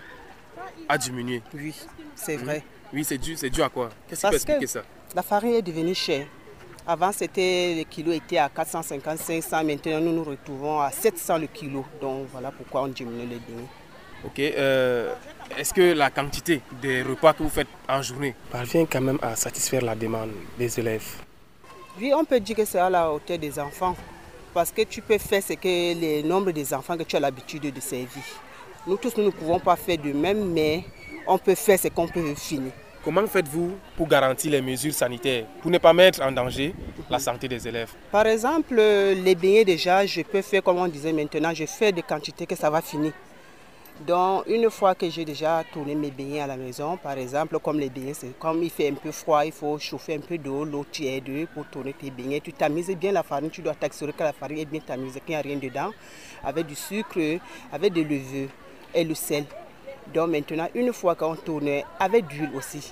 a 0.87 0.97
diminué. 0.97 1.41
Oui, 1.55 1.73
c'est 2.15 2.37
vrai. 2.37 2.63
Oui, 2.93 3.03
c'est 3.03 3.17
dû, 3.17 3.35
c'est 3.35 3.49
dû 3.49 3.61
à 3.63 3.69
quoi? 3.69 3.89
Qu'est-ce 4.07 4.21
qui 4.21 4.27
peut 4.29 4.35
expliquer 4.35 4.59
que- 4.59 4.67
ça? 4.67 4.83
La 5.15 5.23
farine 5.23 5.53
est 5.55 5.61
devenue 5.63 5.95
chère. 5.95 6.27
Avant, 6.85 7.11
c'était 7.13 7.75
le 7.77 7.83
kilo 7.83 8.11
était 8.11 8.37
à 8.37 8.49
450, 8.49 9.17
500. 9.17 9.63
Maintenant, 9.63 9.99
nous 10.01 10.11
nous 10.13 10.23
retrouvons 10.23 10.81
à 10.81 10.91
700 10.91 11.37
le 11.37 11.47
kilo. 11.47 11.85
Donc, 12.01 12.27
voilà 12.31 12.51
pourquoi 12.51 12.83
on 12.83 12.87
diminue 12.87 13.21
les 13.21 13.39
beignets. 13.39 13.67
Ok. 14.25 14.39
euh, 14.39 15.13
Est-ce 15.57 15.73
que 15.73 15.93
la 15.93 16.09
quantité 16.09 16.61
des 16.81 17.01
repas 17.01 17.33
que 17.33 17.43
vous 17.43 17.49
faites 17.49 17.67
en 17.87 18.01
journée 18.01 18.35
parvient 18.51 18.85
quand 18.85 19.01
même 19.01 19.19
à 19.21 19.35
satisfaire 19.35 19.81
la 19.81 19.95
demande 19.95 20.31
des 20.57 20.77
élèves? 20.79 21.07
Oui, 21.99 22.11
on 22.15 22.25
peut 22.25 22.39
dire 22.39 22.55
que 22.57 22.65
c'est 22.65 22.79
à 22.79 22.89
la 22.89 23.11
hauteur 23.11 23.37
des 23.37 23.57
enfants. 23.59 23.95
Parce 24.53 24.71
que 24.71 24.81
tu 24.83 25.01
peux 25.01 25.17
faire 25.17 25.41
ce 25.41 25.53
que 25.53 25.63
le 26.21 26.27
nombre 26.27 26.51
des 26.51 26.73
enfants 26.73 26.97
que 26.97 27.03
tu 27.03 27.15
as 27.15 27.19
l'habitude 27.19 27.73
de 27.73 27.79
servir. 27.79 28.23
Nous 28.85 28.97
tous, 28.97 29.15
nous 29.17 29.23
ne 29.23 29.29
pouvons 29.29 29.59
pas 29.59 29.75
faire 29.77 29.97
de 29.97 30.11
même, 30.11 30.51
mais 30.51 30.83
on 31.25 31.37
peut 31.37 31.55
faire 31.55 31.79
ce 31.79 31.87
qu'on 31.87 32.07
peut 32.07 32.35
finir. 32.35 32.71
Comment 33.03 33.27
faites-vous 33.27 33.75
pour 33.97 34.07
garantir 34.07 34.49
les 34.51 34.61
mesures 34.61 34.93
sanitaires, 34.93 35.43
pour 35.61 35.69
ne 35.69 35.77
pas 35.77 35.91
mettre 35.91 36.21
en 36.21 36.31
danger 36.31 36.73
la 37.09 37.19
santé 37.19 37.49
des 37.49 37.67
élèves? 37.67 37.91
Par 38.09 38.25
exemple, 38.25 38.75
les 38.75 39.35
beignets 39.35 39.65
déjà, 39.65 40.05
je 40.05 40.21
peux 40.21 40.41
faire 40.41 40.63
comme 40.63 40.77
on 40.77 40.87
disait 40.87 41.11
maintenant, 41.11 41.53
je 41.53 41.65
fais 41.65 41.91
des 41.91 42.01
quantités 42.01 42.45
que 42.45 42.55
ça 42.55 42.69
va 42.69 42.81
finir. 42.81 43.11
Donc 44.07 44.45
une 44.47 44.69
fois 44.69 44.95
que 44.95 45.09
j'ai 45.09 45.25
déjà 45.25 45.65
tourné 45.73 45.95
mes 45.95 46.11
beignets 46.11 46.39
à 46.39 46.47
la 46.47 46.55
maison, 46.55 46.95
par 46.95 47.17
exemple, 47.17 47.59
comme 47.59 47.77
les 47.77 47.89
beignets, 47.89 48.13
comme 48.39 48.63
il 48.63 48.69
fait 48.69 48.89
un 48.89 48.93
peu 48.93 49.11
froid, 49.11 49.45
il 49.45 49.51
faut 49.51 49.77
chauffer 49.79 50.15
un 50.15 50.21
peu 50.21 50.37
d'eau, 50.37 50.63
l'eau 50.63 50.85
tiède 50.89 51.47
pour 51.53 51.65
tourner 51.65 51.91
tes 51.91 52.09
beignets. 52.09 52.39
Tu 52.39 52.53
tamises 52.53 52.89
bien 52.91 53.11
la 53.11 53.23
farine, 53.23 53.49
tu 53.49 53.61
dois 53.61 53.75
t'assurer 53.75 54.13
que 54.13 54.23
la 54.23 54.31
farine 54.31 54.59
est 54.59 54.65
bien 54.65 54.79
tamisée, 54.79 55.19
qu'il 55.19 55.35
n'y 55.35 55.35
a 55.35 55.41
rien 55.41 55.57
dedans, 55.57 55.91
avec 56.41 56.67
du 56.67 56.75
sucre, 56.75 57.19
avec 57.69 57.91
de 57.91 58.01
levure 58.01 58.47
et 58.93 59.03
le 59.03 59.13
sel. 59.13 59.43
Donc 60.13 60.29
maintenant, 60.29 60.67
une 60.73 60.91
fois 60.93 61.15
qu'on 61.15 61.35
tourne, 61.35 61.81
avec 61.99 62.27
d'huile 62.27 62.51
aussi. 62.55 62.91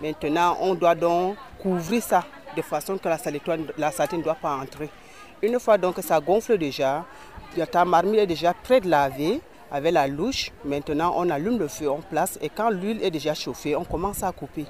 Maintenant, 0.00 0.56
on 0.60 0.74
doit 0.74 0.94
donc 0.94 1.36
couvrir 1.62 2.02
ça 2.02 2.24
de 2.56 2.62
façon 2.62 2.98
que 2.98 3.08
la 3.08 3.18
saleté, 3.18 3.50
la 3.78 3.90
ne 3.90 4.22
doit 4.22 4.34
pas 4.34 4.56
entrer. 4.56 4.90
Une 5.42 5.58
fois 5.58 5.78
donc 5.78 5.96
que 5.96 6.02
ça 6.02 6.20
gonfle 6.20 6.58
déjà, 6.58 7.04
ta 7.70 7.84
marmite 7.84 8.20
est 8.20 8.26
déjà 8.26 8.54
prête 8.54 8.84
de 8.84 8.90
laver 8.90 9.40
avec 9.70 9.92
la 9.92 10.06
louche. 10.06 10.52
Maintenant, 10.64 11.14
on 11.16 11.28
allume 11.30 11.58
le 11.58 11.68
feu 11.68 11.90
en 11.90 12.00
place 12.00 12.38
et 12.40 12.48
quand 12.48 12.70
l'huile 12.70 13.02
est 13.02 13.10
déjà 13.10 13.34
chauffée, 13.34 13.76
on 13.76 13.84
commence 13.84 14.22
à 14.22 14.32
couper. 14.32 14.66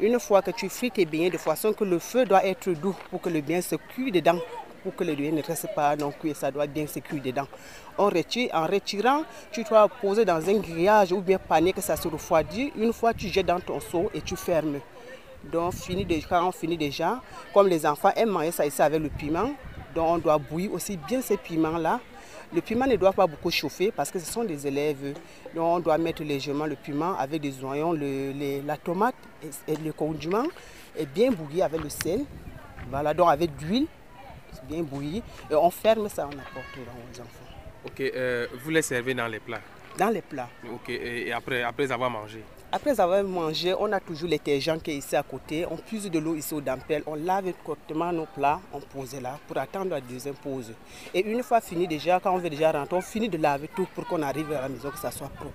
Une 0.00 0.18
fois 0.20 0.42
que 0.42 0.50
tu 0.50 0.68
frites 0.68 0.94
tes 0.94 1.04
beignets 1.04 1.30
de 1.30 1.38
façon 1.38 1.72
que 1.72 1.84
le 1.84 1.98
feu 1.98 2.24
doit 2.24 2.44
être 2.44 2.70
doux 2.70 2.96
pour 3.10 3.20
que 3.20 3.28
le 3.28 3.40
bien 3.40 3.60
se 3.60 3.74
cuise 3.74 4.12
dedans, 4.12 4.38
pour 4.82 4.94
que 4.94 5.04
le 5.04 5.14
bien 5.14 5.32
ne 5.32 5.42
reste 5.42 5.68
pas 5.74 5.96
non 5.96 6.12
cuit, 6.12 6.34
ça 6.34 6.50
doit 6.50 6.66
bien 6.66 6.86
se 6.86 7.00
cuire 7.00 7.22
dedans. 7.22 7.48
En 7.98 8.06
retirant, 8.06 9.24
tu 9.50 9.64
dois 9.64 9.88
poser 9.88 10.24
dans 10.24 10.48
un 10.48 10.58
grillage 10.58 11.12
ou 11.12 11.20
bien 11.20 11.38
panier 11.38 11.72
que 11.72 11.80
ça 11.80 11.96
se 11.96 12.06
refroidit. 12.06 12.72
Une 12.76 12.92
fois, 12.92 13.12
tu 13.12 13.28
jettes 13.28 13.46
dans 13.46 13.60
ton 13.60 13.80
seau 13.80 14.10
et 14.14 14.20
tu 14.20 14.36
fermes. 14.36 14.78
Donc, 15.44 15.74
fini 15.74 16.06
quand 16.28 16.46
on 16.46 16.52
finit 16.52 16.76
déjà, 16.76 17.20
comme 17.52 17.68
les 17.68 17.84
enfants 17.86 18.12
aiment 18.16 18.30
manger 18.30 18.52
ça 18.52 18.66
ici 18.66 18.80
avec 18.82 19.00
le 19.00 19.08
piment, 19.08 19.50
donc 19.94 20.06
on 20.08 20.18
doit 20.18 20.38
bouillir 20.38 20.72
aussi 20.72 20.96
bien 20.96 21.20
ces 21.20 21.36
piments-là. 21.36 22.00
Le 22.54 22.60
piment 22.60 22.86
ne 22.86 22.96
doit 22.96 23.12
pas 23.12 23.26
beaucoup 23.26 23.50
chauffer 23.50 23.90
parce 23.90 24.10
que 24.10 24.18
ce 24.18 24.30
sont 24.30 24.44
des 24.44 24.66
élèves. 24.66 25.14
Donc 25.54 25.64
on 25.64 25.80
doit 25.80 25.98
mettre 25.98 26.22
légèrement 26.22 26.66
le 26.66 26.76
piment 26.76 27.16
avec 27.18 27.42
des 27.42 27.62
oignons, 27.64 27.92
la 27.92 28.76
tomate 28.76 29.14
et, 29.66 29.76
le 29.76 29.92
condiment 29.92 30.44
et 30.96 31.04
bien 31.04 31.30
bouillir 31.30 31.64
avec 31.66 31.82
le 31.82 31.88
sel. 31.88 32.24
Voilà, 32.90 33.12
donc 33.12 33.28
avec 33.28 33.54
d'huile, 33.56 33.86
bien 34.68 34.82
bouilli. 34.82 35.22
Et 35.50 35.54
on 35.54 35.70
ferme 35.70 36.08
ça, 36.08 36.26
on 36.26 36.38
apporte 36.38 36.76
aux 36.76 37.20
enfants. 37.20 37.48
Ok. 37.84 38.00
euh, 38.00 38.46
vous 38.62 38.70
les 38.70 38.82
servez 38.82 39.14
dans 39.14 39.26
les 39.28 39.40
plats? 39.40 39.60
Dans 39.98 40.08
les 40.10 40.22
plats. 40.22 40.48
Ok. 40.72 40.90
Et, 40.90 41.28
et 41.28 41.32
après, 41.32 41.62
après 41.62 41.90
avoir 41.90 42.10
mangé? 42.10 42.40
Après 42.70 43.00
avoir 43.00 43.24
mangé, 43.24 43.74
on 43.78 43.90
a 43.92 43.98
toujours 43.98 44.28
les 44.28 44.36
détergents 44.36 44.78
qui 44.78 44.90
est 44.90 44.96
ici 44.98 45.16
à 45.16 45.22
côté. 45.22 45.64
On 45.70 45.76
puise 45.76 46.10
de 46.10 46.18
l'eau 46.18 46.34
ici 46.34 46.52
au 46.52 46.60
dampel. 46.60 47.02
On 47.06 47.14
lave 47.14 47.52
correctement 47.64 48.12
nos 48.12 48.26
plats, 48.26 48.60
on 48.72 48.80
pose 48.80 49.18
là 49.20 49.38
pour 49.48 49.56
attendre 49.56 49.90
la 49.90 50.00
deuxième 50.02 50.34
pause. 50.34 50.72
Et 51.14 51.24
une 51.24 51.42
fois 51.42 51.60
fini 51.62 51.88
déjà, 51.88 52.20
quand 52.20 52.32
on 52.34 52.38
veut 52.38 52.50
déjà 52.50 52.70
rentrer, 52.70 52.96
on 52.96 53.00
finit 53.00 53.28
de 53.28 53.38
laver 53.38 53.70
tout 53.74 53.88
pour 53.94 54.06
qu'on 54.06 54.20
arrive 54.22 54.52
à 54.52 54.60
la 54.62 54.68
maison, 54.68 54.90
que 54.90 54.98
ça 54.98 55.10
soit 55.10 55.30
propre. 55.30 55.52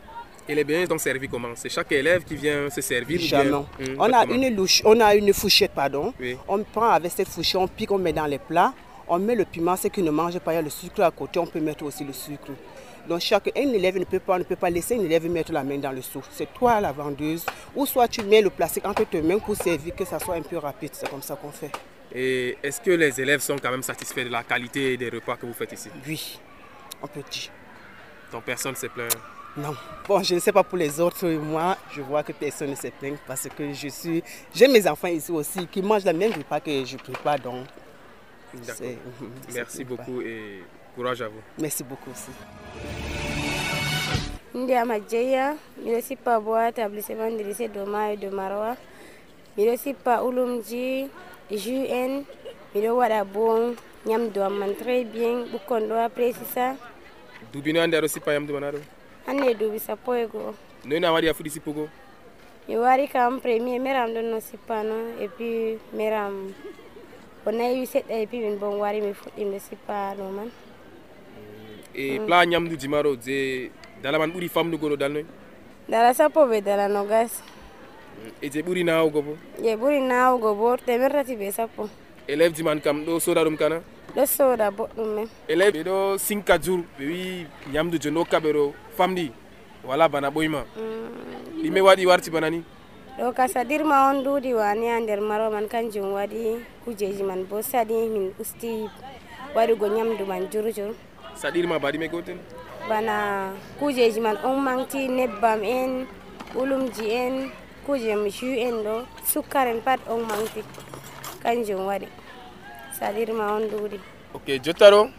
Et 0.49 0.55
les 0.55 0.63
beignets 0.63 0.87
sont 0.87 0.97
servis 0.97 1.29
comment? 1.29 1.49
C'est 1.55 1.69
chaque 1.69 1.91
élève 1.93 2.23
qui 2.25 2.35
vient 2.35 2.69
se 2.69 2.81
servir 2.81 3.17
ou 3.17 3.23
bien- 3.23 3.29
Jamais. 3.43 3.51
Hum, 3.53 3.65
On 3.99 4.11
a 4.11 4.25
une 4.25 4.53
louche, 4.55 4.81
on 4.83 4.99
a 4.99 5.13
une 5.15 5.31
fourchette, 5.33 5.71
pardon. 5.73 6.13
Oui. 6.19 6.35
On 6.47 6.61
prend 6.63 6.89
avec 6.89 7.11
cette 7.13 7.29
fourchette, 7.29 7.61
on 7.61 7.67
pique, 7.67 7.91
on 7.91 7.97
met 7.99 8.11
dans 8.11 8.25
les 8.25 8.39
plats. 8.39 8.73
On 9.07 9.19
met 9.19 9.35
le 9.35 9.45
piment, 9.45 9.75
ceux 9.75 9.89
qui 9.89 10.01
ne 10.01 10.11
mangent 10.11 10.39
pas, 10.39 10.53
il 10.53 10.55
y 10.55 10.59
a 10.59 10.61
le 10.61 10.69
sucre 10.69 11.01
à 11.01 11.11
côté, 11.11 11.39
on 11.39 11.45
peut 11.45 11.59
mettre 11.59 11.83
aussi 11.83 12.03
le 12.03 12.13
sucre. 12.13 12.51
Donc 13.07 13.19
chaque 13.19 13.49
un 13.57 13.73
élève 13.73 13.97
ne 13.97 14.05
peut 14.05 14.19
pas, 14.19 14.39
ne 14.39 14.43
peut 14.43 14.55
pas 14.55 14.69
laisser 14.69 14.95
un 14.95 15.01
élève 15.01 15.29
mettre 15.29 15.51
la 15.51 15.63
main 15.63 15.77
dans 15.77 15.91
le 15.91 16.01
seau. 16.01 16.21
C'est 16.31 16.53
toi 16.53 16.79
la 16.79 16.93
vendeuse. 16.93 17.45
Ou 17.75 17.85
soit 17.85 18.07
tu 18.07 18.23
mets 18.23 18.41
le 18.41 18.49
plastique 18.49 18.85
entre 18.85 19.03
tes 19.05 19.21
mains 19.21 19.39
pour 19.39 19.55
servir 19.57 19.93
que 19.93 20.05
ça 20.05 20.19
soit 20.19 20.35
un 20.35 20.41
peu 20.41 20.57
rapide. 20.57 20.91
C'est 20.93 21.09
comme 21.09 21.21
ça 21.21 21.35
qu'on 21.35 21.51
fait. 21.51 21.71
Et 22.15 22.57
est-ce 22.63 22.79
que 22.79 22.91
les 22.91 23.19
élèves 23.19 23.41
sont 23.41 23.57
quand 23.61 23.71
même 23.71 23.83
satisfaits 23.83 24.23
de 24.23 24.29
la 24.29 24.43
qualité 24.43 24.95
des 24.95 25.09
repas 25.09 25.35
que 25.35 25.45
vous 25.45 25.53
faites 25.53 25.73
ici? 25.73 25.89
Oui, 26.07 26.39
on 27.01 27.07
peut 27.07 27.23
dire. 27.29 27.49
Donc 28.31 28.43
personne 28.43 28.71
ne 28.71 28.77
se 28.77 28.87
plaint? 28.87 29.13
Non. 29.57 29.75
Bon, 30.07 30.23
je 30.23 30.35
ne 30.35 30.39
sais 30.39 30.51
pas 30.51 30.63
pour 30.63 30.77
les 30.77 30.99
autres, 30.99 31.27
moi, 31.27 31.77
je 31.91 32.01
vois 32.01 32.23
que 32.23 32.31
personne 32.31 32.71
ne 32.71 32.75
se 32.75 32.87
plaint 32.87 33.17
parce 33.27 33.47
que 33.49 33.73
je 33.73 33.87
suis. 33.89 34.23
J'ai 34.55 34.67
mes 34.67 34.87
enfants 34.87 35.09
ici 35.09 35.31
aussi 35.31 35.67
qui 35.67 35.81
mangent 35.81 36.05
le 36.05 36.13
même 36.13 36.31
repas 36.31 36.59
que 36.59 36.85
je 36.85 36.97
prépare. 36.97 37.39
Donc, 37.39 37.67
Merci 39.53 39.83
beaucoup 39.83 40.21
et 40.21 40.63
courage 40.95 41.21
à 41.21 41.27
vous. 41.27 41.41
Merci 41.59 41.83
beaucoup 41.83 42.11
aussi. 42.11 42.31
Ndiama 44.53 44.99
Jeya, 45.09 45.55
miɗo 45.83 46.01
sippa 46.01 46.39
bo 46.39 46.53
ha 46.53 46.69
établissement 46.69 47.31
de 47.31 47.43
lycée 47.43 47.67
de 47.67 47.83
Mayo 47.83 48.15
de 48.17 48.29
Marwa. 48.29 48.75
Miɗo 49.57 49.77
sippa 49.77 50.21
ulumji, 50.23 51.09
jus 51.51 51.87
en, 51.89 52.23
miɗo 52.75 52.97
waɗa 52.97 53.23
bo 53.25 53.73
ñamdu 54.05 54.41
am 54.41 54.53
man 54.59 54.75
très 54.75 55.03
bien, 55.05 55.45
ɓukkon 55.51 55.87
ɗo 55.89 55.95
apprécie 56.05 56.77
dubino 57.51 57.79
hannde 57.81 57.95
aɗo 57.97 58.07
sippa 58.07 58.33
yamdu 58.33 58.53
mana 58.53 58.71
ɗo 58.71 58.79
hannde 59.27 59.53
duuɓi 59.59 59.79
sappo 59.79 60.13
e 60.15 60.25
go'o. 60.27 60.53
noyno 60.85 61.07
a 61.07 61.11
waɗi 61.13 61.29
a 61.29 61.33
fuɗi 61.33 61.49
sippugo 61.49 61.89
Mi 62.67 62.77
wari 62.77 63.07
kam 63.09 63.41
premier 63.41 63.79
meram 63.79 64.09
ɗon 64.13 64.23
no 64.31 64.39
sippano 64.39 64.95
et 65.19 65.27
puis 65.27 65.77
meram 65.93 66.53
o 67.45 67.51
nayi 67.51 67.85
seɗɗa 67.85 68.13
et 68.21 68.27
puis 68.27 68.39
min 68.39 68.57
bo 68.57 68.71
mi 68.71 68.79
wari 68.79 69.01
mi 69.01 69.13
fuɗɗi 69.13 69.45
mi 69.45 69.59
sippa 69.59 70.15
ɗo 70.17 70.31
man. 70.31 70.49
e 71.95 72.19
plat 72.25 72.45
ñamduji 72.47 72.87
maɗo 72.87 73.15
je 73.25 73.69
dala 74.01 74.17
man 74.19 74.31
ɓuuri 74.31 74.49
famnugo 74.49 74.89
ɗo 74.89 74.97
dal 74.97 75.11
noy 75.11 75.25
Dala 75.89 76.13
sappo 76.13 76.45
be 76.47 76.61
dala 76.61 76.87
nogas. 76.87 77.43
e 78.41 78.49
je 78.49 78.61
ɓuuri 78.61 78.83
nawugo 78.85 79.21
bo 79.21 79.37
Je 79.61 79.75
ɓuri 79.75 79.99
nawugo 80.01 80.55
bo 80.55 80.77
temer 80.77 81.11
tati 81.11 81.35
be 81.35 81.51
sappo. 81.51 81.89
élève 82.27 82.55
ji 82.55 82.63
man 82.63 82.79
kam 82.79 83.03
ɗo 83.05 83.19
soda 83.19 83.43
ɗum 83.43 83.57
kana 83.57 83.81
Ɗo 84.15 84.25
soda 84.25 84.71
boɗɗum 84.71 85.15
men. 85.15 85.27
élève 85.49 85.73
ɓe 85.73 85.83
ɗo 85.83 86.17
sinka 86.17 86.57
jour 86.61 86.79
ɓe 86.97 87.05
wi 87.05 87.45
ñamdu 87.73 87.97
jo 88.01 88.09
nokka 88.11 88.39
ɓe 88.39 88.53
ɗo 88.53 88.73
famɗi 88.97 89.31
wala 89.83 90.07
bana 90.07 90.29
ɓoyma 90.31 90.63
ɗime 91.61 91.81
waɗi 91.81 92.05
warti 92.05 92.29
bana 92.31 92.49
ni 92.49 92.63
ɗo 93.17 93.31
ka 93.33 93.47
sadirma 93.47 94.09
on 94.09 94.23
duuɗi 94.23 94.53
wani 94.53 94.87
ha 94.89 94.99
nder 94.99 95.21
maro 95.21 95.51
man 95.51 95.67
kanjum 95.69 96.13
waɗi 96.13 96.57
kujeji 96.85 97.23
man 97.23 97.45
bo 97.45 97.61
saɗi 97.61 98.09
min 98.09 98.33
usti 98.41 98.89
waɗugo 99.55 99.87
ñamdu 99.87 100.25
man 100.25 100.49
jurjur 100.51 100.95
saɗirma 101.35 101.79
baɗime 101.79 102.07
gotel 102.09 102.37
bana 102.89 103.53
kujeji 103.79 104.19
man 104.19 104.37
on 104.43 104.57
manti 104.61 105.07
nebbam 105.07 105.61
en 105.63 106.07
ulumji 106.55 107.05
en 107.11 107.51
kuje 107.85 108.15
jus 108.25 108.57
en 108.57 108.81
ɗo 108.83 109.05
sukkar 109.25 109.67
en 109.67 109.81
pat 109.81 109.99
on 110.09 110.25
manti 110.25 110.63
kanjum 111.43 111.85
waɗi 111.85 112.07
saɗirma 112.99 113.53
on 113.55 113.69
duuɗi 113.69 113.99
ok 114.33 114.47
jotta 114.63 114.89
ɗo 114.91 115.09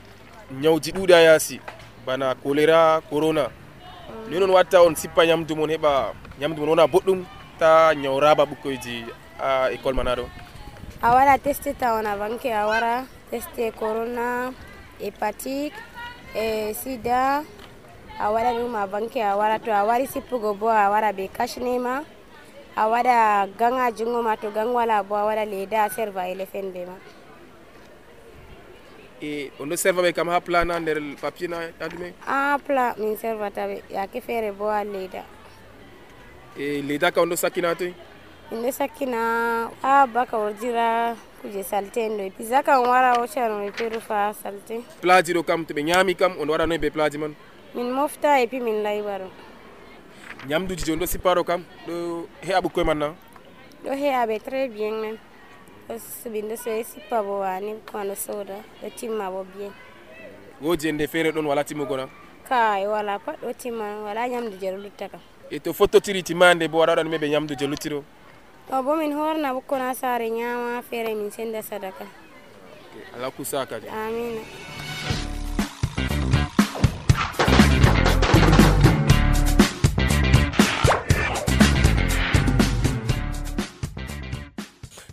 ñawji 0.61 0.91
ɗuuɗi 0.93 1.13
ha 1.13 1.21
yaasi 1.21 1.61
bana 2.07 2.35
choléra 2.43 3.01
corona. 3.09 3.49
Ni 4.29 4.39
noon 4.39 4.51
watta 4.51 4.83
on 4.83 4.95
sippa 4.95 5.25
ñamdu 5.27 5.55
mon 5.57 5.69
heɓa 5.71 6.13
ñamdu 6.41 6.61
mon 6.61 6.69
wona 6.71 6.87
boɗɗum 6.87 7.25
ta 7.65 7.97
ñaw 7.97 8.17
raba 8.21 8.45
ɓukkoyji 8.51 8.97
a 9.41 9.73
école 9.75 9.97
mana 9.97 10.13
ɗo 10.19 10.25
a 11.01 11.09
wara 11.17 11.35
teste 11.45 11.73
ona 11.99 12.13
banke 12.21 12.53
a 12.53 12.67
wara 12.71 12.95
teste 13.31 13.73
corona 13.81 14.53
hépatique 15.01 15.73
e 16.37 16.75
sida 16.77 17.41
a 18.21 18.27
waɗa 18.35 18.53
numa 18.61 18.85
banke 18.87 19.17
a 19.25 19.33
wara 19.41 19.57
to 19.65 19.73
a 19.73 19.81
wari 19.89 20.05
sippugo 20.07 20.53
bo 20.61 20.69
a 20.69 20.91
wara 20.93 21.09
ɓe 21.17 21.25
kashnema 21.37 22.05
a 22.77 22.83
waɗa 22.93 23.49
ganga 23.59 23.89
jungo 23.97 24.21
ma 24.23 24.37
to 24.37 24.51
gang 24.53 24.69
wala 24.77 25.01
bo 25.03 25.15
a 25.17 25.25
waɗa 25.25 25.45
leda 25.49 25.85
a 25.85 25.91
serva 25.91 26.29
éléphine 26.29 26.69
be 26.73 26.85
ma. 26.85 26.97
E 29.25 29.51
on 29.59 29.69
ɗo 29.73 29.77
serva 29.77 30.03
ɓe 30.05 30.13
kam 30.13 30.29
ha 30.29 30.41
plan 30.41 30.69
na 30.69 30.77
nder 30.81 31.01
papier 31.21 31.49
na 31.49 31.57
ha 31.81 31.89
ɗume 31.89 32.13
a 32.29 32.59
plat 32.67 32.99
min 33.01 33.17
servata 33.17 33.65
ɓe 33.69 33.77
yake 33.89 34.21
feere 34.21 34.53
bo 34.53 34.69
ha 34.69 34.85
leda 34.85 35.25
e 36.57 36.83
leyda 36.83 37.11
ka 37.11 37.21
on 37.23 37.27
ɗo 37.31 37.37
sakkina 37.37 37.75
toy 37.75 37.93
min 38.51 38.63
ɗo 38.63 38.71
sakkina 38.73 39.71
ha 39.83 40.07
baka 40.07 40.37
ordira 40.39 41.17
kuje 41.43 41.63
salte 41.65 42.09
ɗo 42.09 42.31
pisa 42.37 42.63
kam 42.63 42.83
wara 42.87 43.19
woccano 43.19 43.67
ɓe 43.71 43.89
ɓe 43.91 44.01
fa 44.01 44.33
salte. 44.43 44.83
Plaji 45.01 45.33
ɗo 45.35 45.43
kam 45.45 45.65
to 45.67 45.75
ɓe 45.75 45.83
ñaami 45.83 46.15
kam 46.15 46.33
on 46.41 46.49
waɗa 46.49 46.67
noy 46.67 46.79
be 46.79 46.91
plaji 46.91 47.19
man? 47.19 47.35
Min 47.75 47.91
mofta 47.91 48.41
e 48.41 48.47
puis 48.47 48.61
min 48.63 48.83
layɓa 48.83 49.19
ɗum 49.19 49.31
ñamduji 50.49 50.85
joni 50.87 51.01
ɗo 51.01 51.07
sipparo 51.07 51.45
kam 51.45 51.65
ɗo 51.87 52.27
heɓa 52.47 52.61
ɓukkoye 52.63 52.85
man 52.87 52.99
na? 52.99 53.15
Ɗo 53.85 53.91
he'a 53.93 54.27
ɓe 54.27 54.39
très 54.45 54.69
bien 54.69 54.93
même 55.01 55.19
ɓindo 56.33 56.57
so 56.57 56.71
sippa 56.83 57.23
bo 57.23 57.41
wani 57.41 57.75
kono 57.91 58.15
soda 58.15 58.57
ɗo 58.83 58.91
timma 58.97 59.31
bo 59.31 59.45
bien. 59.57 59.73
Woji 60.63 60.93
nde 60.93 61.07
feere 61.09 61.33
ɗon 61.33 61.47
wala 61.47 61.65
timmugo 61.65 61.97
na 61.97 62.09
kai 62.49 62.87
wala 62.87 63.19
pat 63.19 63.41
ɗo 63.43 63.53
timma 63.57 64.05
wala 64.05 64.29
ñamdu 64.29 64.57
je 64.61 64.71
ɗo 64.71 64.77
lutta 64.83 65.09
kam 65.09 65.21
ito 65.51 65.73
foto 65.73 66.01
tiri 66.01 66.23
timande 66.23 66.69
bo 66.69 66.79
warada 66.79 67.05
mebe 67.05 67.29
nyamdu 67.29 67.55
je 67.55 67.67
lutiro. 67.67 68.05
To 68.71 68.83
bo 68.83 68.97
min 68.97 69.13
horna 69.13 69.53
bukko 69.55 69.79
na 69.79 69.95
sare 69.95 70.31
nyama 70.31 70.83
fere 70.83 71.15
min 71.15 71.31
senda 71.31 71.63
sadaka. 71.63 72.05
Okay. 72.95 73.19
alaku 73.19 73.45
saka 73.45 73.77
amina 73.77 74.41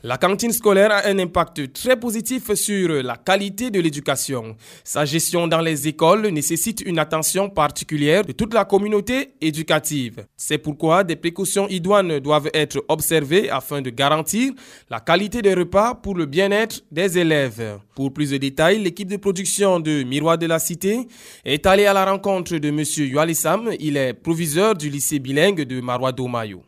La 0.03 0.17
cantine 0.17 0.51
scolaire 0.51 0.91
a 0.91 1.07
un 1.07 1.19
impact 1.19 1.73
très 1.73 1.95
positif 1.95 2.51
sur 2.55 3.03
la 3.03 3.17
qualité 3.17 3.69
de 3.69 3.79
l'éducation. 3.79 4.55
Sa 4.83 5.05
gestion 5.05 5.47
dans 5.47 5.61
les 5.61 5.87
écoles 5.87 6.27
nécessite 6.29 6.81
une 6.81 6.97
attention 6.97 7.49
particulière 7.49 8.25
de 8.25 8.31
toute 8.31 8.55
la 8.55 8.65
communauté 8.65 9.35
éducative. 9.41 10.25
C'est 10.35 10.57
pourquoi 10.57 11.03
des 11.03 11.15
précautions 11.15 11.67
idoines 11.69 12.19
doivent 12.19 12.49
être 12.55 12.83
observées 12.87 13.51
afin 13.51 13.83
de 13.83 13.91
garantir 13.91 14.53
la 14.89 15.01
qualité 15.01 15.43
des 15.43 15.53
repas 15.53 15.93
pour 15.93 16.15
le 16.15 16.25
bien-être 16.25 16.81
des 16.91 17.19
élèves. 17.19 17.77
Pour 17.93 18.11
plus 18.11 18.31
de 18.31 18.37
détails, 18.37 18.79
l'équipe 18.79 19.07
de 19.07 19.17
production 19.17 19.79
de 19.79 20.01
Miroir 20.01 20.39
de 20.39 20.47
la 20.47 20.57
Cité 20.57 21.07
est 21.45 21.67
allée 21.67 21.85
à 21.85 21.93
la 21.93 22.05
rencontre 22.05 22.57
de 22.57 22.69
M. 22.69 22.83
Yualissam. 22.97 23.69
Il 23.79 23.97
est 23.97 24.13
proviseur 24.13 24.73
du 24.73 24.89
lycée 24.89 25.19
bilingue 25.19 25.61
de 25.61 25.79
Marois 25.79 26.11
Domayo. 26.11 26.63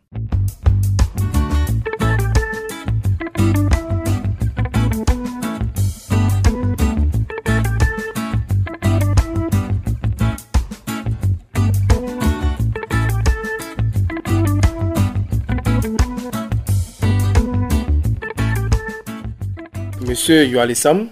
Monsieur 20.13 20.45
Yoalissam, 20.45 21.07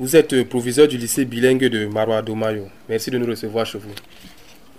vous 0.00 0.16
êtes 0.16 0.42
proviseur 0.48 0.88
du 0.88 0.98
lycée 0.98 1.24
bilingue 1.24 1.66
de 1.66 1.86
Marois 1.86 2.22
Domayo. 2.22 2.64
Merci 2.88 3.08
de 3.08 3.16
nous 3.16 3.26
recevoir 3.26 3.64
chez 3.64 3.78
vous. 3.78 3.92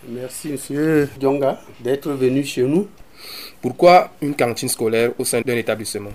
Merci, 0.10 0.50
monsieur 0.50 1.08
Djonga, 1.18 1.62
d'être 1.80 2.12
venu 2.12 2.44
chez 2.44 2.64
nous. 2.64 2.90
Pourquoi 3.62 4.12
une 4.22 4.36
cantine 4.36 4.68
scolaire 4.68 5.12
au 5.18 5.24
sein 5.24 5.40
d'un 5.40 5.56
établissement? 5.56 6.10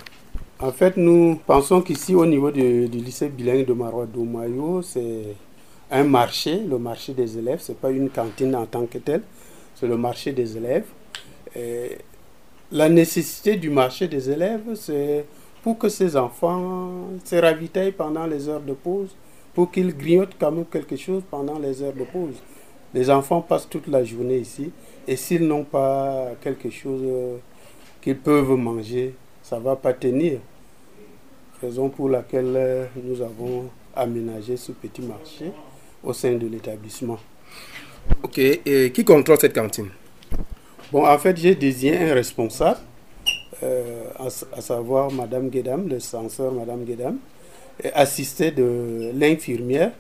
En 0.59 0.73
fait, 0.73 0.99
nous 0.99 1.41
pensons 1.47 1.81
qu'ici, 1.81 2.15
au 2.15 2.27
niveau 2.27 2.51
du, 2.51 2.87
du 2.87 2.99
lycée 2.99 3.31
bilingue 3.31 3.65
de 3.65 3.73
Marois 3.73 4.05
Domayo, 4.05 4.83
c'est 4.83 5.35
un 5.91 6.05
marché, 6.05 6.61
le 6.69 6.77
marché 6.77 7.15
des 7.15 7.39
élèves. 7.39 7.61
Ce 7.63 7.73
n'est 7.73 7.79
pas 7.79 7.91
une 7.91 8.11
cantine 8.11 8.55
en 8.57 8.67
tant 8.67 8.85
que 8.85 8.99
telle, 8.99 9.23
c'est 9.75 9.87
le 9.87 9.97
marché 9.97 10.33
des 10.33 10.55
élèves. 10.59 10.85
Et 11.57 11.97
la 12.71 12.91
nécessité 12.91 13.57
du 13.57 13.71
marché 13.71 14.07
des 14.07 14.29
élèves, 14.29 14.75
c'est 14.75 15.25
pour 15.69 15.77
que 15.77 15.91
ces 15.91 16.17
enfants 16.17 17.11
se 17.27 17.37
ravitaillent 17.37 17.93
pendant 17.93 18.27
les 18.27 18.49
heures 18.49 18.63
de 18.63 18.73
pause, 18.73 19.15
pour 19.53 19.71
qu'ils 19.71 19.95
grignotent 19.95 20.35
quand 20.41 20.51
même 20.51 20.65
quelque 20.65 20.97
chose 20.97 21.23
pendant 21.31 21.59
les 21.59 21.83
heures 21.83 21.93
de 21.93 22.05
pause. 22.05 22.37
Les 22.95 23.11
enfants 23.11 23.43
passent 23.43 23.69
toute 23.69 23.87
la 23.87 24.03
journée 24.03 24.39
ici 24.39 24.71
et 25.07 25.15
s'ils 25.15 25.47
n'ont 25.47 25.65
pas 25.65 26.29
quelque 26.41 26.71
chose 26.71 27.03
euh, 27.05 27.37
qu'ils 28.01 28.17
peuvent 28.17 28.49
manger, 28.53 29.15
ça 29.43 29.59
ne 29.59 29.65
va 29.65 29.77
pas 29.77 29.93
tenir. 29.93 30.39
Raison 31.61 31.91
pour 31.91 32.09
laquelle 32.09 32.55
euh, 32.57 32.87
nous 33.05 33.21
avons 33.21 33.67
aménagé 33.95 34.57
ce 34.57 34.73
petit 34.73 35.03
marché 35.03 35.53
au 36.03 36.15
sein 36.15 36.33
de 36.33 36.47
l'établissement. 36.47 37.19
Ok, 38.23 38.39
et 38.39 38.91
qui 38.91 39.05
contrôle 39.05 39.39
cette 39.39 39.55
cantine? 39.55 39.91
Bon, 40.91 41.07
en 41.07 41.19
fait, 41.19 41.37
j'ai 41.37 41.55
désigné 41.55 41.99
un 42.11 42.15
responsable 42.15 42.81
euh, 43.63 44.05
à, 44.19 44.61
savoir 44.61 45.11
Madame 45.11 45.49
Guédam, 45.49 45.89
le 45.89 45.99
censeur 45.99 46.53
Madame 46.53 46.85
Guédam, 46.85 47.17
et 47.83 47.89
assisté 47.93 48.53
de 48.53 49.11
l'infirmière 49.15 49.91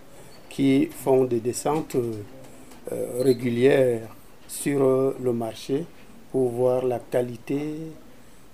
qui 0.49 0.87
font 0.87 1.25
des 1.25 1.41
descentes 1.41 1.97
euh, 1.97 3.07
régulières 3.21 4.09
sur 4.47 4.83
euh, 4.83 5.17
le 5.23 5.33
marché 5.33 5.85
pour 6.31 6.51
voir 6.51 6.85
la 6.85 7.01
qualité 7.01 7.59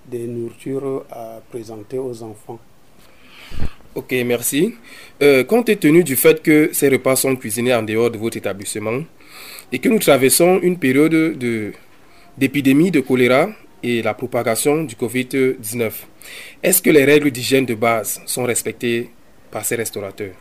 des 0.07 0.27
nourritures 0.27 1.05
à 1.11 1.40
présenter 1.51 1.99
aux 1.99 2.23
enfants. 2.23 2.59
Ok, 3.95 4.14
merci. 4.25 4.75
compte 5.49 5.79
tenu 5.79 6.03
du 6.03 6.17
fait 6.17 6.43
que 6.43 6.71
ces 6.73 6.88
repas 6.88 7.14
sont 7.17 7.37
cuisinés 7.37 7.75
en 7.75 7.83
dehors 7.83 8.11
de 8.11 8.19
votre 8.19 8.37
établissement 8.37 9.01
et 9.71 9.79
que 9.79 9.88
nous 9.88 9.99
traversons 9.99 10.59
une 10.62 10.79
période 10.79 11.38
d'épidémie 12.37 12.90
de 12.90 13.01
choléra 13.01 13.51
et 13.85 14.01
la 14.03 14.14
propagation 14.14 14.83
du 14.85 14.94
Covid-19. 14.94 15.92
Est-ce 16.62 16.81
que 16.81 16.88
les 16.88 17.05
règles 17.05 17.31
d'hygiène 17.31 17.66
de 17.66 17.75
base 17.75 18.20
sont 18.25 18.44
respectées 18.44 19.11
par 19.51 19.62
ces 19.64 19.77
restaurateurs? 19.77 20.33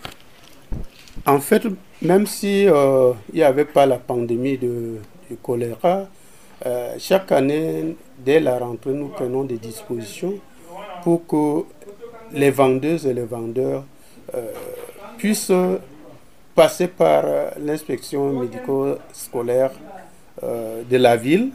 En 1.26 1.40
fait, 1.40 1.64
même 2.02 2.26
si 2.26 2.66
euh, 2.68 3.12
il 3.34 3.36
n'y 3.36 3.44
avait 3.44 3.66
pas 3.66 3.86
la 3.86 3.98
pandémie 3.98 4.58
de, 4.58 4.96
choléra, 5.42 6.08
euh, 6.66 6.96
chaque 6.98 7.34
année, 7.34 7.98
dès 8.18 8.40
la 8.40 8.58
rentrée, 8.58 8.92
nous 8.94 9.10
prenons 9.10 9.44
des 9.44 9.58
dispositions 9.58 10.36
pour 11.04 11.28
que 11.28 11.66
les 12.32 12.50
vendeuses 12.50 13.06
et 13.06 13.14
les 13.14 13.26
vendeurs 13.26 13.84
euh, 14.34 14.52
puissent 15.18 15.52
passer 16.56 16.88
par 16.88 17.26
l'inspection 17.60 18.32
médico-scolaire 18.40 19.72
de 20.42 20.98
la 20.98 21.16
ville 21.16 21.52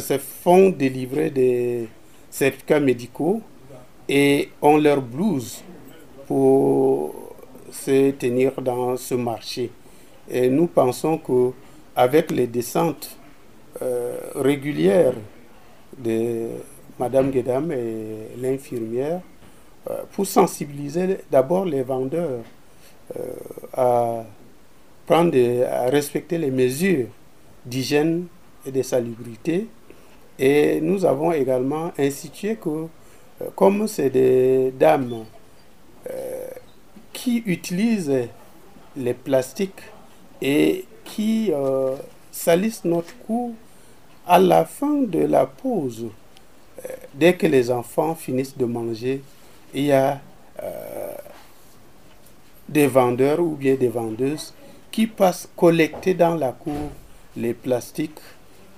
se 0.00 0.18
font 0.18 0.70
délivrer 0.70 1.30
des 1.30 1.88
certificats 2.30 2.80
médicaux 2.80 3.40
et 4.08 4.50
ont 4.60 4.76
leur 4.76 5.00
blouse 5.00 5.62
pour 6.26 7.14
se 7.70 8.10
tenir 8.12 8.60
dans 8.60 8.96
ce 8.96 9.14
marché. 9.14 9.70
Et 10.30 10.48
nous 10.48 10.66
pensons 10.66 11.18
que 11.18 11.50
avec 11.96 12.30
les 12.30 12.46
descentes 12.46 13.16
euh, 13.82 14.18
régulières 14.34 15.14
de 15.98 16.48
Madame 16.98 17.30
Guédam 17.30 17.70
et 17.72 18.28
l'infirmière, 18.40 19.20
euh, 19.90 20.02
pour 20.12 20.26
sensibiliser 20.26 21.18
d'abord 21.30 21.64
les 21.64 21.82
vendeurs 21.82 22.40
euh, 23.18 23.22
à 23.74 24.24
prendre, 25.06 25.36
à 25.70 25.90
respecter 25.90 26.38
les 26.38 26.50
mesures 26.50 27.06
d'hygiène 27.66 28.26
et 28.66 28.70
de 28.70 28.82
salubrité. 28.82 29.68
Et 30.38 30.80
nous 30.80 31.04
avons 31.04 31.32
également 31.32 31.92
institué 31.98 32.56
que, 32.56 32.68
euh, 32.68 33.48
comme 33.54 33.86
c'est 33.86 34.10
des 34.10 34.72
dames 34.72 35.24
euh, 36.10 36.48
qui 37.12 37.42
utilisent 37.46 38.28
les 38.96 39.14
plastiques 39.14 39.82
et 40.42 40.84
qui 41.04 41.50
euh, 41.52 41.96
salissent 42.32 42.84
notre 42.84 43.16
cou 43.26 43.54
à 44.26 44.38
la 44.38 44.64
fin 44.64 45.02
de 45.02 45.20
la 45.20 45.46
pause, 45.46 46.06
dès 47.14 47.34
que 47.34 47.46
les 47.46 47.70
enfants 47.70 48.14
finissent 48.14 48.56
de 48.56 48.64
manger, 48.64 49.22
il 49.74 49.84
y 49.84 49.92
a 49.92 50.20
des 52.68 52.86
vendeurs 52.86 53.40
ou 53.40 53.54
bien 53.54 53.74
des 53.74 53.88
vendeuses 53.88 54.54
qui 54.90 55.06
passent 55.06 55.48
collecter 55.56 56.14
dans 56.14 56.34
la 56.34 56.52
cour 56.52 56.90
les 57.36 57.52
plastiques 57.52 58.20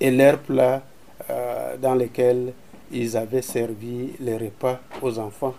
et 0.00 0.10
leurs 0.10 0.38
plats 0.38 0.82
euh, 1.30 1.76
dans 1.76 1.94
lesquels 1.94 2.52
ils 2.92 3.16
avaient 3.16 3.42
servi 3.42 4.12
les 4.20 4.36
repas 4.36 4.80
aux 5.02 5.18
enfants. 5.18 5.54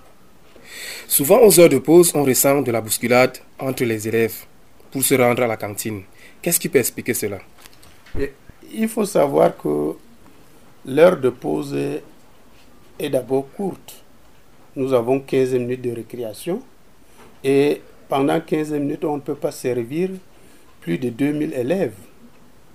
Souvent 1.08 1.39
aux 1.41 1.60
heures 1.60 1.69
de 1.69 1.78
pause, 1.80 2.12
on 2.15 2.23
ressent 2.23 2.62
de 2.62 2.71
la 2.71 2.82
bousculade 2.82 3.38
entre 3.60 3.84
les 3.86 4.08
élèves 4.08 4.45
pour 4.91 5.04
se 5.04 5.15
rendre 5.15 5.43
à 5.43 5.47
la 5.47 5.58
cantine. 5.58 6.04
Qu'est-ce 6.41 6.60
qui 6.60 6.69
peut 6.69 6.80
expliquer 6.80 7.13
cela? 7.13 7.39
Il 8.73 8.88
faut 8.89 9.06
savoir 9.06 9.56
que 9.58 9.93
l'heure 10.86 11.17
de 11.17 11.30
pause 11.30 11.76
est 13.00 13.10
d'abord 13.10 13.47
courte. 13.56 14.04
Nous 14.76 14.93
avons 14.93 15.19
15 15.19 15.54
minutes 15.54 15.82
de 15.82 15.91
récréation 15.91 16.62
et 17.43 17.82
pendant 18.10 18.39
15 18.39 18.71
minutes, 18.73 19.04
on 19.06 19.17
ne 19.17 19.21
peut 19.21 19.36
pas 19.36 19.52
servir 19.52 20.10
plus 20.82 20.97
de 20.97 21.10
2000 21.10 21.54
élèves, 21.54 21.95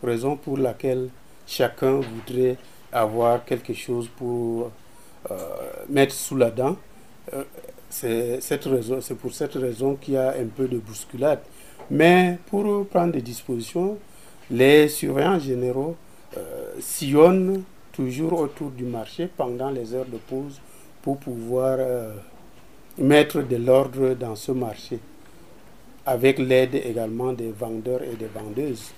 raison 0.03 0.37
pour 0.37 0.59
laquelle 0.59 1.09
chacun 1.46 2.00
voudrait 2.00 2.57
avoir 2.92 3.44
quelque 3.44 3.72
chose 3.72 4.09
pour 4.16 4.70
euh, 5.31 5.37
mettre 5.88 6.14
sous 6.14 6.37
la 6.37 6.50
dent. 6.50 6.76
Euh, 7.33 7.44
c'est 7.88 9.14
pour 9.20 9.33
cette 9.33 9.55
raison 9.55 9.96
qu'il 9.96 10.14
y 10.14 10.16
a 10.16 10.31
un 10.31 10.46
peu 10.46 10.66
de 10.66 10.78
bousculade. 10.78 11.40
Mais 11.90 12.38
pour 12.46 12.87
prendre 12.87 13.12
des 13.12 13.22
dispositions, 13.22 13.98
les 14.50 14.88
surveillants 14.88 15.38
généraux 15.38 15.96
euh, 16.37 16.72
sillonnent 16.81 17.62
toujours 17.92 18.40
autour 18.40 18.70
du 18.70 18.85
marché 18.85 19.28
pendant 19.37 19.70
les 19.70 19.94
heures 19.94 20.07
de 20.07 20.16
pause 20.16 20.61
pour 21.02 21.18
pouvoir 21.18 21.78
mettre 22.96 23.42
de 23.42 23.57
l'ordre 23.57 24.14
dans 24.14 24.37
ce 24.37 24.52
marché, 24.52 24.98
avec 26.07 26.38
l'aide 26.38 26.76
également 26.76 27.33
des 27.33 27.50
vendeurs 27.50 28.02
et 28.02 28.14
des 28.14 28.28
vendeuses. 28.33 28.92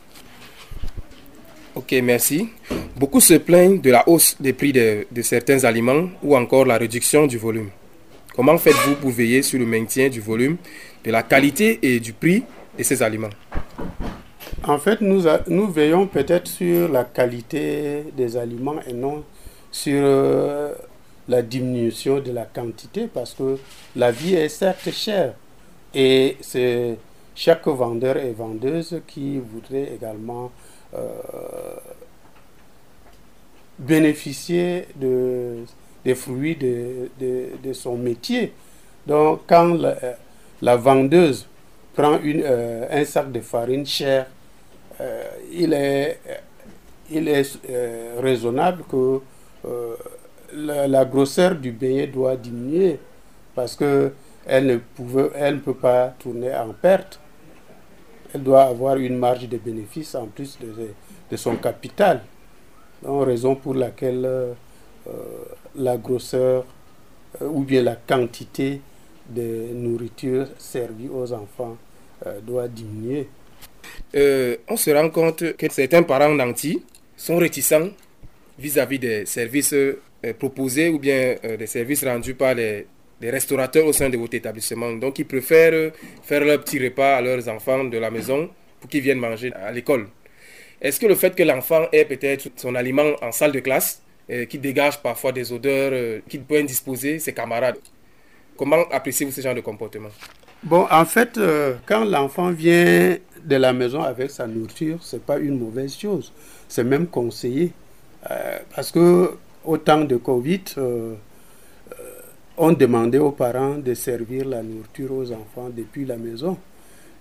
Ok, 1.76 1.92
merci. 2.04 2.48
Beaucoup 2.96 3.18
se 3.18 3.34
plaignent 3.34 3.80
de 3.80 3.90
la 3.90 4.08
hausse 4.08 4.36
des 4.38 4.52
prix 4.52 4.72
de, 4.72 5.06
certains 5.22 5.64
aliments 5.64 6.08
ou 6.22 6.36
encore 6.36 6.64
la 6.64 6.76
réduction 6.78 7.26
du 7.26 7.36
volume. 7.36 7.70
Comment 8.36 8.56
faites-vous 8.58 8.94
pour 8.94 9.10
veiller 9.10 9.42
sur 9.42 9.58
le 9.58 9.66
maintien 9.66 10.08
du 10.08 10.20
volume, 10.20 10.56
de 11.04 11.10
la 11.10 11.24
qualité 11.24 11.80
et 11.82 11.98
du 11.98 12.12
prix 12.12 12.44
de 12.78 12.82
ces 12.84 13.02
aliments? 13.02 13.30
En 14.62 14.78
fait, 14.78 15.00
nous, 15.00 15.24
nous 15.48 15.66
veillons 15.68 16.06
peut-être 16.06 16.46
sur 16.46 16.88
la 16.88 17.02
qualité 17.02 18.04
des 18.16 18.36
aliments 18.36 18.76
et 18.86 18.92
non 18.92 19.24
sur 19.72 20.00
euh, 20.00 20.72
la 21.28 21.42
diminution 21.42 22.20
de 22.20 22.30
la 22.30 22.44
quantité 22.44 23.08
parce 23.12 23.34
que 23.34 23.58
la 23.96 24.12
vie 24.12 24.34
est 24.34 24.48
certes 24.48 24.90
chère 24.92 25.34
et 25.92 26.36
c'est 26.40 26.96
chaque 27.34 27.66
vendeur 27.66 28.16
et 28.16 28.30
vendeuse 28.32 29.00
qui 29.08 29.38
voudrait 29.38 29.92
également 29.96 30.52
bénéficier 33.78 34.86
de, 34.96 35.64
des 36.04 36.14
fruits 36.14 36.56
de, 36.56 37.72
son 37.72 37.96
métier. 37.96 38.52
Donc 39.06 39.40
quand 39.46 39.76
la, 40.62 40.76
vendeuse 40.76 41.46
prend 41.94 42.18
euh, 42.24 42.86
un 42.90 43.04
sac 43.04 43.30
de 43.32 43.40
farine 43.40 43.86
cher, 43.86 44.26
euh, 45.00 45.24
il 45.52 45.72
est, 45.72 46.20
raisonnable 48.20 48.84
que 48.90 49.20
la, 50.54 51.04
grosseur 51.04 51.54
du 51.54 51.72
beignet 51.72 52.06
doit 52.06 52.36
diminuer 52.36 52.98
parce 53.54 53.76
que 53.76 54.12
elle 54.46 54.66
ne, 54.66 54.76
pouvait, 54.76 55.30
elle 55.36 55.54
ne 55.54 55.60
peut 55.60 55.74
pas 55.74 56.14
tourner 56.18 56.54
en 56.54 56.72
perte 56.72 57.18
elle 58.34 58.42
doit 58.42 58.64
avoir 58.64 58.96
une 58.96 59.16
marge 59.16 59.48
de 59.48 59.56
bénéfice 59.58 60.14
en 60.16 60.26
plus 60.26 60.58
de, 60.60 61.36
son 61.36 61.56
capital. 61.56 62.20
Raison 63.04 63.54
pour 63.54 63.74
laquelle 63.74 64.24
euh, 64.24 64.52
la 65.76 65.96
grosseur 65.96 66.64
euh, 67.42 67.46
ou 67.46 67.62
bien 67.62 67.82
la 67.82 67.96
quantité 67.96 68.80
de 69.28 69.68
nourriture 69.74 70.46
servie 70.58 71.08
aux 71.12 71.32
enfants 71.32 71.76
euh, 72.26 72.40
doit 72.40 72.66
diminuer. 72.68 73.28
on 74.14 74.76
se 74.76 74.90
rend 74.90 75.10
compte 75.10 75.56
que 75.56 75.70
certains 75.70 76.02
parents 76.02 76.34
nantis 76.34 76.82
sont 77.16 77.36
réticents 77.36 77.88
vis-à-vis 78.58 78.98
des 78.98 79.26
services 79.26 79.74
proposés 80.38 80.88
ou 80.88 80.98
bien 80.98 81.36
des 81.58 81.66
services 81.66 82.04
rendus 82.04 82.34
par 82.34 82.54
les 82.54 82.86
des 83.20 83.30
restaurateurs 83.30 83.86
au 83.86 83.92
sein 83.92 84.08
de 84.10 84.16
votre 84.16 84.34
établissement. 84.34 84.92
Donc, 84.92 85.18
ils 85.18 85.26
préfèrent 85.26 85.92
faire 86.22 86.44
leur 86.44 86.60
petit 86.62 86.78
repas 86.82 87.16
à 87.16 87.20
leurs 87.20 87.48
enfants 87.48 87.84
de 87.84 87.98
la 87.98 88.10
maison 88.10 88.50
pour 88.80 88.90
qu'ils 88.90 89.02
viennent 89.02 89.18
manger 89.18 89.52
à 89.54 89.72
l'école. 89.72 90.06
Est-ce 90.80 91.00
que 91.00 91.06
le 91.06 91.14
fait 91.14 91.34
que 91.34 91.42
l'enfant 91.42 91.86
ait 91.92 92.04
peut-être 92.04 92.48
son 92.56 92.74
aliment 92.74 93.12
en 93.22 93.32
salle 93.32 93.52
de 93.52 93.60
classe, 93.60 94.02
euh, 94.30 94.46
qui 94.46 94.58
dégage 94.58 95.00
parfois 95.02 95.32
des 95.32 95.52
odeurs 95.52 95.90
euh, 95.92 96.20
qu'il 96.28 96.42
peut 96.42 96.56
indisposer 96.56 97.18
ses 97.18 97.32
camarades, 97.32 97.76
comment 98.56 98.84
appréciez-vous 98.90 99.32
ce 99.32 99.40
genre 99.42 99.54
de 99.54 99.60
comportement? 99.60 100.08
Bon, 100.62 100.86
en 100.90 101.04
fait, 101.04 101.36
euh, 101.36 101.74
quand 101.84 102.04
l'enfant 102.04 102.50
vient 102.50 103.18
de 103.44 103.56
la 103.56 103.72
maison 103.74 104.02
avec 104.02 104.30
sa 104.30 104.46
nourriture, 104.46 104.98
c'est 105.02 105.22
pas 105.22 105.38
une 105.38 105.58
mauvaise 105.58 105.94
chose. 105.96 106.32
C'est 106.68 106.84
même 106.84 107.06
conseillé. 107.06 107.72
parce 108.74 108.90
que 108.90 109.32
au 109.64 109.76
temps 109.76 110.04
de 110.04 110.16
Covid, 110.16 110.64
on 112.56 112.72
demandait 112.72 113.18
aux 113.18 113.32
parents 113.32 113.76
de 113.76 113.94
servir 113.94 114.46
la 114.48 114.62
nourriture 114.62 115.12
aux 115.12 115.32
enfants 115.32 115.70
depuis 115.74 116.04
la 116.04 116.16
maison. 116.16 116.56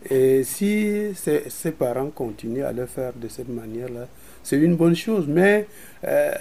Et 0.10 0.44
si 0.44 1.14
ces, 1.16 1.72
parents 1.72 2.10
continuent 2.14 2.66
à 2.66 2.74
le 2.74 2.86
faire 2.86 3.14
de 3.16 3.28
cette 3.30 3.48
manière-là, 3.50 4.08
c'est 4.44 4.58
une 4.58 4.76
bonne 4.76 4.96
chose. 4.96 5.26
Mais 5.28 5.68
euh, 6.06 6.32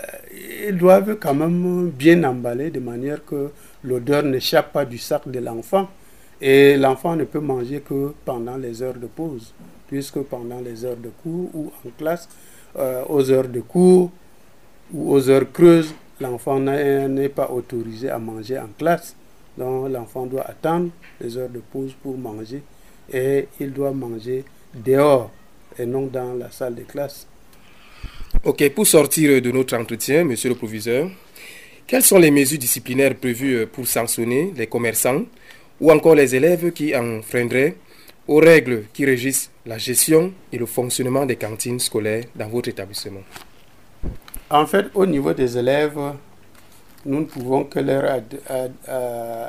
ils 0.68 0.76
doivent 0.76 1.16
quand 1.20 1.34
même 1.34 1.90
bien 1.90 2.22
emballer 2.24 2.70
de 2.70 2.80
manière 2.80 3.24
que 3.24 3.50
l'odeur 3.84 4.24
n'échappe 4.24 4.72
pas 4.72 4.84
du 4.84 4.98
sac 4.98 5.28
de 5.28 5.38
l'enfant. 5.38 5.88
Et 6.40 6.76
l'enfant 6.76 7.14
ne 7.14 7.24
peut 7.24 7.38
manger 7.38 7.80
que 7.80 8.12
pendant 8.24 8.56
les 8.56 8.82
heures 8.82 8.98
de 8.98 9.06
pause, 9.06 9.54
puisque 9.86 10.18
pendant 10.22 10.60
les 10.60 10.84
heures 10.84 10.96
de 10.96 11.10
cours 11.22 11.48
ou 11.54 11.72
en 11.86 11.90
classe, 11.96 12.28
euh, 12.76 13.04
aux 13.08 13.30
heures 13.30 13.48
de 13.48 13.60
cours 13.60 14.10
ou 14.92 15.12
aux 15.14 15.30
heures 15.30 15.50
creuses, 15.52 15.94
l'enfant 16.22 16.58
n'est 16.60 17.28
pas 17.28 17.50
autorisé 17.50 18.08
à 18.08 18.18
manger 18.18 18.58
en 18.58 18.68
classe. 18.78 19.14
Donc 19.58 19.90
l'enfant 19.90 20.26
doit 20.26 20.48
attendre 20.48 20.88
les 21.20 21.36
heures 21.36 21.50
de 21.50 21.60
pause 21.60 21.92
pour 22.02 22.16
manger 22.16 22.62
et 23.12 23.48
il 23.60 23.72
doit 23.72 23.92
manger 23.92 24.44
dehors 24.74 25.30
et 25.78 25.84
non 25.84 26.06
dans 26.06 26.34
la 26.34 26.50
salle 26.50 26.74
de 26.74 26.82
classe. 26.82 27.26
Ok, 28.44 28.68
pour 28.70 28.86
sortir 28.86 29.42
de 29.42 29.50
notre 29.50 29.76
entretien, 29.76 30.24
monsieur 30.24 30.48
le 30.48 30.54
proviseur, 30.54 31.10
quelles 31.86 32.02
sont 32.02 32.18
les 32.18 32.30
mesures 32.30 32.58
disciplinaires 32.58 33.14
prévues 33.14 33.66
pour 33.66 33.86
sanctionner 33.86 34.52
les 34.56 34.66
commerçants 34.66 35.22
ou 35.80 35.92
encore 35.92 36.14
les 36.14 36.34
élèves 36.34 36.72
qui 36.72 36.96
enfreindraient 36.96 37.74
aux 38.26 38.38
règles 38.38 38.84
qui 38.94 39.04
régissent 39.04 39.50
la 39.66 39.78
gestion 39.78 40.32
et 40.52 40.58
le 40.58 40.66
fonctionnement 40.66 41.26
des 41.26 41.36
cantines 41.36 41.80
scolaires 41.80 42.24
dans 42.34 42.48
votre 42.48 42.68
établissement? 42.70 43.20
En 44.52 44.66
fait, 44.66 44.86
au 44.94 45.06
niveau 45.06 45.32
des 45.32 45.56
élèves, 45.56 45.98
nous 47.06 47.20
ne 47.20 47.24
pouvons 47.24 47.64
que 47.64 47.78
leur 47.80 48.20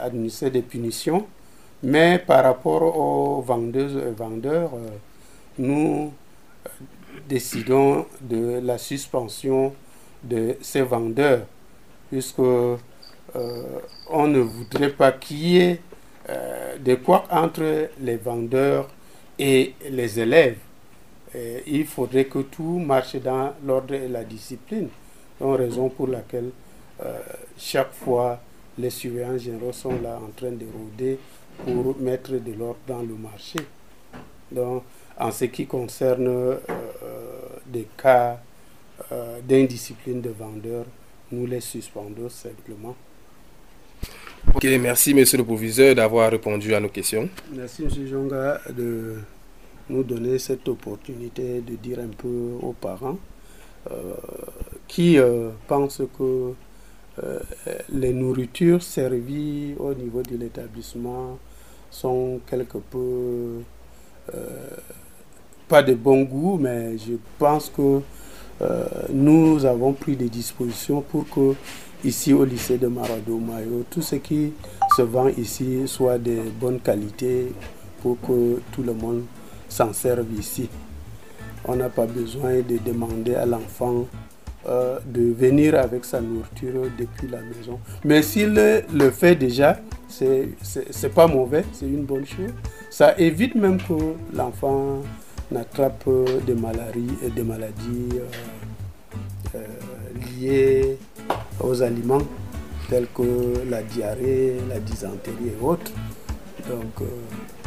administrer 0.04 0.50
des 0.50 0.62
punitions, 0.62 1.28
mais 1.84 2.18
par 2.18 2.44
rapport 2.46 2.82
aux 2.98 3.42
vendeuses 3.42 3.98
et 3.98 4.12
vendeurs, 4.12 4.72
euh, 4.74 4.88
nous 5.60 6.14
euh, 6.66 6.70
décidons 7.28 8.06
de 8.22 8.62
la 8.64 8.78
suspension 8.78 9.74
de 10.24 10.56
ces 10.62 10.82
vendeurs, 10.82 11.42
puisque 12.10 12.40
euh, 12.40 12.78
on 14.10 14.28
ne 14.28 14.40
voudrait 14.40 14.92
pas 14.92 15.12
qu'il 15.12 15.38
y 15.48 15.58
ait 15.60 15.82
des 16.80 16.96
quoi 16.96 17.26
entre 17.30 17.90
les 18.00 18.16
vendeurs 18.16 18.88
et 19.38 19.74
les 19.90 20.22
élèves 20.22 20.56
il 21.68 21.86
faudrait 21.86 22.26
que 22.26 22.40
tout 22.40 22.80
marche 22.80 23.16
dans 23.18 23.54
l'ordre 23.66 23.94
et 23.96 24.08
la 24.08 24.24
discipline. 24.24 24.88
Donc, 25.40 25.58
raison 25.58 25.90
pour 25.90 26.08
laquelle 26.08 26.52
euh, 27.04 27.20
chaque 27.58 27.92
fois 27.94 28.40
les 28.78 28.90
surveillants 28.90 29.38
généraux 29.38 29.74
sont 29.74 30.00
là 30.02 30.20
en 30.24 30.30
train 30.36 30.52
de 30.52 30.66
rôder 30.66 31.18
pour 31.66 31.98
mettre 32.00 32.32
de 32.34 32.54
l'ordre 32.54 32.80
dans 32.88 33.02
le 33.02 33.16
marché. 33.16 33.60
Donc, 34.52 34.84
en 35.20 35.32
ce 35.32 35.46
qui 35.46 35.66
concerne 35.66 36.28
euh, 36.28 36.58
des 37.66 37.88
cas 37.98 38.40
euh, 39.12 39.40
d'indiscipline 39.48 40.22
de 40.22 40.30
vendeurs, 40.30 40.86
nous 41.32 41.46
les 41.46 41.62
suspendons 41.62 42.30
simplement. 42.30 42.96
Ok, 44.54 44.64
merci 44.80 45.14
Monsieur 45.14 45.38
le 45.38 45.44
Proviseur 45.46 45.96
d'avoir 45.96 46.30
répondu 46.30 46.74
à 46.76 46.80
nos 46.80 46.90
questions. 46.90 47.30
Merci 47.54 47.84
Monsieur 47.84 48.06
Jonga 48.06 48.60
de 48.70 49.16
nous 49.90 50.04
donner 50.04 50.40
cette 50.40 50.68
opportunité 50.68 51.62
de 51.62 51.76
dire 51.76 52.00
un 52.00 52.08
peu 52.18 52.52
aux 52.62 52.74
parents 52.74 53.18
euh, 53.92 54.14
qui 54.88 55.18
euh, 55.20 55.50
pensent 55.68 56.02
que 56.18 56.54
euh, 57.24 57.40
les 57.90 58.14
nourritures 58.14 58.82
servies 58.82 59.76
au 59.78 59.94
niveau 59.94 60.22
de 60.24 60.38
l'établissement 60.38 61.38
sont 61.92 62.40
quelque 62.50 62.78
peu 62.78 63.62
pas 65.68 65.84
de 65.84 65.94
bon 65.96 66.24
goût, 66.24 66.58
mais 66.58 66.98
je 66.98 67.14
pense 67.38 67.70
que 67.70 68.00
nous 69.12 69.66
avons 69.66 69.92
pris 69.92 70.16
des 70.16 70.30
dispositions 70.30 71.02
pour 71.02 71.28
que 71.30 71.56
ici 72.06 72.34
au 72.34 72.46
lycée 72.46 72.78
de 72.78 72.88
Marado 72.88 73.38
Mayo, 73.38 73.84
tout 73.90 74.02
ce 74.02 74.16
qui 74.16 74.54
se 74.96 75.02
vend 75.02 75.28
ici 75.28 75.82
soit 75.88 76.18
de 76.18 76.38
bonne 76.60 76.80
qualité 76.80 77.52
pour 78.02 78.18
que 78.22 78.62
tout 78.72 78.82
le 78.84 78.94
monde 78.94 79.24
s'en 79.74 79.94
servent 79.94 80.32
ici. 80.38 80.70
On 81.66 81.76
n'a 81.76 81.90
pas 81.90 82.06
besoin 82.06 82.56
de 82.58 82.78
demander 82.86 83.36
à 83.36 83.46
l'enfant 83.46 84.06
euh, 84.68 85.00
de 85.06 85.34
venir 85.34 85.76
avec 85.76 86.06
sa 86.06 86.22
nourriture 86.22 86.84
depuis 86.98 87.28
la 87.28 87.40
maison. 87.42 87.80
Mais 88.04 88.22
s'il 88.22 88.54
le, 88.54 89.10
fait 89.12 89.36
déjà, 89.36 89.80
c'est 90.08 91.14
pas 91.14 91.28
mauvais, 91.28 91.64
c'est 91.74 91.86
une 91.88 92.04
bonne 92.06 92.26
chose. 92.26 92.52
Ça 92.90 93.18
évite 93.18 93.56
même 93.56 93.78
que 93.78 93.94
l'enfant 94.36 95.02
n'attrape 95.52 96.08
des 96.46 96.56
maladies, 96.56 97.18
des 97.36 97.44
maladies 97.44 98.10
euh, 98.16 99.56
euh, 99.56 100.40
liées 100.40 100.98
aux 101.60 101.82
aliments. 101.82 102.22
tels 102.90 103.08
que 103.16 103.64
la 103.70 103.82
diarrhée, 103.82 104.58
la 104.70 104.80
dysenterie 104.80 105.48
et 105.48 105.64
autres. 105.64 105.92
Donc, 106.70 107.02
euh, 107.02 107.06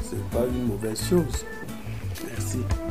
ce 0.02 0.14
n'est 0.14 0.30
pas 0.32 0.46
une 0.46 0.66
mauvaise 0.66 1.00
chose. 1.08 1.44
Merci. 2.36 2.85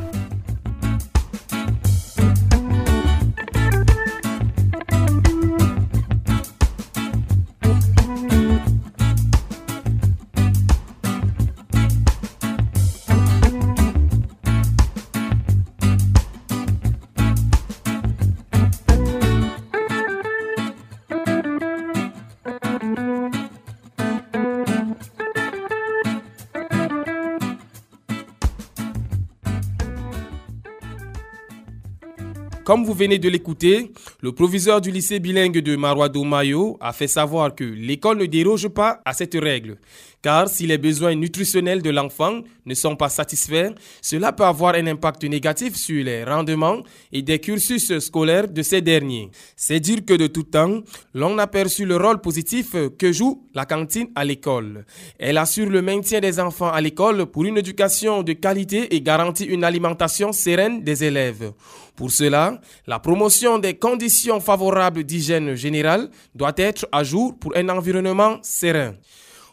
Comme 32.75 32.83
vous 32.83 32.93
venez 32.93 33.19
de 33.19 33.29
l'écouter, 33.29 33.93
le 34.19 34.33
proviseur 34.33 34.81
du 34.81 34.91
lycée 34.91 35.21
bilingue 35.21 35.59
de 35.59 35.77
Marouado 35.77 36.25
Mayo 36.25 36.75
a 36.81 36.91
fait 36.91 37.07
savoir 37.07 37.55
que 37.55 37.63
l'école 37.63 38.17
ne 38.17 38.25
déroge 38.25 38.67
pas 38.67 38.99
à 39.05 39.13
cette 39.13 39.35
règle. 39.35 39.77
Car 40.25 40.49
si 40.49 40.65
les 40.65 40.79
besoins 40.79 41.13
nutritionnels 41.13 41.83
de 41.83 41.91
l'enfant 41.91 42.41
ne 42.65 42.73
sont 42.73 42.95
pas 42.95 43.09
satisfaits, 43.09 43.75
cela 44.01 44.33
peut 44.33 44.43
avoir 44.43 44.73
un 44.73 44.88
impact 44.88 45.23
négatif 45.23 45.75
sur 45.75 46.03
les 46.03 46.23
rendements 46.23 46.81
et 47.11 47.21
des 47.21 47.38
cursus 47.38 47.99
scolaires 47.99 48.47
de 48.47 48.63
ces 48.63 48.81
derniers. 48.81 49.29
C'est 49.55 49.79
dire 49.79 50.03
que 50.03 50.15
de 50.15 50.25
tout 50.25 50.41
temps, 50.41 50.81
l'on 51.13 51.38
a 51.38 51.45
perçu 51.45 51.85
le 51.85 51.97
rôle 51.97 52.21
positif 52.21 52.75
que 52.97 53.11
joue 53.11 53.45
la 53.53 53.67
cantine 53.67 54.07
à 54.15 54.25
l'école. 54.25 54.88
Elle 55.19 55.38
assure 55.38 55.69
le 55.69 55.83
maintien 55.83 56.21
des 56.21 56.39
enfants 56.39 56.71
à 56.71 56.81
l'école 56.81 57.27
pour 57.27 57.45
une 57.45 57.59
éducation 57.59 58.23
de 58.23 58.33
qualité 58.33 58.95
et 58.95 59.01
garantit 59.01 59.45
une 59.45 59.63
alimentation 59.63 60.31
sereine 60.31 60.83
des 60.83 61.03
élèves. 61.03 61.51
Pour 61.95 62.09
cela, 62.09 62.59
la 62.88 62.97
promotion 62.97 63.59
des 63.59 63.75
conditions 63.75 64.39
favorables 64.39 65.03
d'hygiène 65.03 65.53
générale 65.53 66.09
doit 66.33 66.55
être 66.57 66.88
à 66.91 67.03
jour 67.03 67.38
pour 67.38 67.55
un 67.55 67.69
environnement 67.69 68.39
serein. 68.41 68.95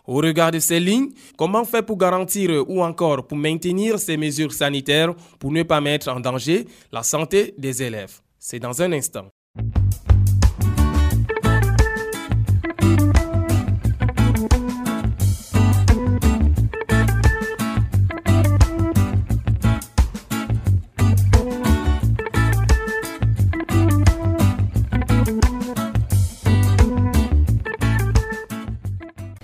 Au 0.06 0.16
regard 0.16 0.50
de 0.50 0.58
ces 0.58 0.80
lignes, 0.80 1.10
comment 1.36 1.64
faire 1.64 1.86
pour 1.86 1.96
garantir 1.96 2.64
ou 2.68 2.82
encore 2.82 3.26
pour 3.26 3.38
maintenir 3.38 3.98
ces 3.98 4.16
mesures 4.16 4.52
sanitaires 4.52 5.14
pour 5.38 5.52
ne 5.52 5.62
pas 5.62 5.80
mettre 5.80 6.08
en 6.08 6.18
danger 6.18 6.66
la 6.90 7.02
santé 7.02 7.54
des 7.56 7.82
élèves? 7.82 8.20
C'est 8.38 8.58
dans 8.58 8.82
un 8.82 8.92
instant. 8.92 9.26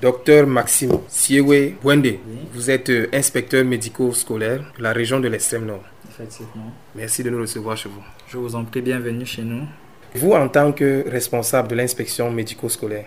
Docteur 0.01 0.47
Maxime 0.47 0.93
Siewe 1.09 1.75
Wende, 1.83 2.19
vous 2.53 2.71
êtes 2.71 2.89
euh, 2.91 3.09
inspecteur 3.13 3.65
médico-scolaire 3.65 4.61
de 4.79 4.83
la 4.83 4.93
région 4.93 5.19
de 5.19 5.27
l'extrême 5.27 5.67
nord. 5.67 5.83
Effectivement. 6.09 6.73
Merci 6.95 7.25
de 7.25 7.31
nous 7.31 7.41
recevoir 7.41 7.77
chez 7.77 7.89
vous. 7.89 8.03
Je 8.29 8.37
vous 8.37 8.55
en 8.55 8.65
prie, 8.65 8.81
bienvenue 8.81 9.27
chez 9.27 9.43
nous. 9.43 9.63
Vous, 10.15 10.33
en 10.33 10.49
tant 10.49 10.71
que 10.71 11.09
responsable 11.11 11.69
de 11.69 11.75
l'inspection 11.75 12.31
médico-scolaire, 12.31 13.07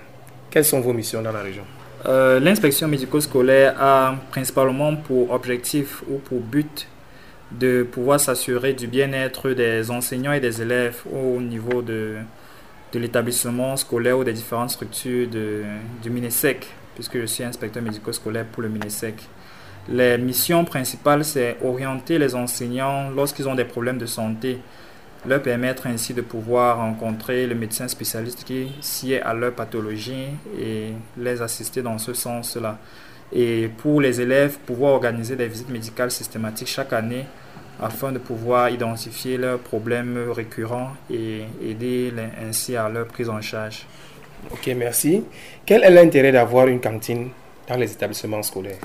quelles 0.49 0.65
sont 0.65 0.81
vos 0.81 0.91
missions 0.91 1.21
dans 1.21 1.31
la 1.31 1.41
région? 1.41 1.63
Euh, 2.05 2.41
L'inspection 2.41 2.89
médico-scolaire 2.89 3.75
a 3.79 4.15
principalement 4.29 4.93
pour 4.97 5.31
objectif 5.31 6.03
ou 6.09 6.17
pour 6.17 6.41
but 6.41 6.87
de 7.51 7.83
pouvoir 7.83 8.19
s'assurer 8.19 8.73
du 8.73 8.87
bien-être 8.87 9.51
des 9.51 9.89
enseignants 9.91 10.33
et 10.33 10.41
des 10.41 10.61
élèves 10.61 11.03
au 11.09 11.39
niveau 11.39 11.81
de, 11.81 12.15
de 12.91 12.99
l'établissement 12.99 13.77
scolaire 13.77 14.17
ou 14.17 14.25
des 14.25 14.33
différentes 14.33 14.71
structures 14.71 15.29
de, 15.29 15.63
du 16.03 16.09
MINESEC 16.09 16.67
puisque 16.95 17.19
je 17.19 17.25
suis 17.25 17.43
inspecteur 17.43 17.83
médico-scolaire 17.83 18.45
pour 18.45 18.63
le 18.63 18.69
MINESEC. 18.69 19.15
Les 19.89 20.17
missions 20.17 20.63
principales, 20.63 21.25
c'est 21.25 21.57
orienter 21.63 22.19
les 22.19 22.35
enseignants 22.35 23.09
lorsqu'ils 23.09 23.49
ont 23.49 23.55
des 23.55 23.65
problèmes 23.65 23.97
de 23.97 24.05
santé, 24.05 24.59
leur 25.25 25.41
permettre 25.41 25.87
ainsi 25.87 26.13
de 26.13 26.21
pouvoir 26.21 26.77
rencontrer 26.77 27.45
le 27.47 27.55
médecin 27.55 27.87
spécialiste 27.87 28.43
qui 28.43 28.71
s'y 28.81 29.13
est 29.13 29.21
à 29.21 29.33
leur 29.33 29.53
pathologie 29.53 30.27
et 30.59 30.93
les 31.17 31.41
assister 31.41 31.81
dans 31.81 31.97
ce 31.97 32.13
sens-là. 32.13 32.77
Et 33.33 33.69
pour 33.77 34.01
les 34.01 34.19
élèves, 34.19 34.57
pouvoir 34.65 34.93
organiser 34.93 35.35
des 35.35 35.47
visites 35.47 35.69
médicales 35.69 36.11
systématiques 36.11 36.67
chaque 36.67 36.93
année 36.93 37.25
afin 37.81 38.11
de 38.11 38.19
pouvoir 38.19 38.69
identifier 38.69 39.37
leurs 39.37 39.59
problèmes 39.59 40.29
récurrents 40.31 40.91
et 41.09 41.43
aider 41.63 42.13
ainsi 42.47 42.75
à 42.75 42.89
leur 42.89 43.07
prise 43.07 43.29
en 43.29 43.41
charge. 43.41 43.85
Ok, 44.49 44.71
merci. 44.75 45.23
Quel 45.65 45.83
est 45.83 45.89
l'intérêt 45.89 46.31
d'avoir 46.31 46.67
une 46.67 46.81
cantine 46.81 47.29
dans 47.67 47.75
les 47.75 47.91
établissements 47.91 48.41
scolaires? 48.41 48.79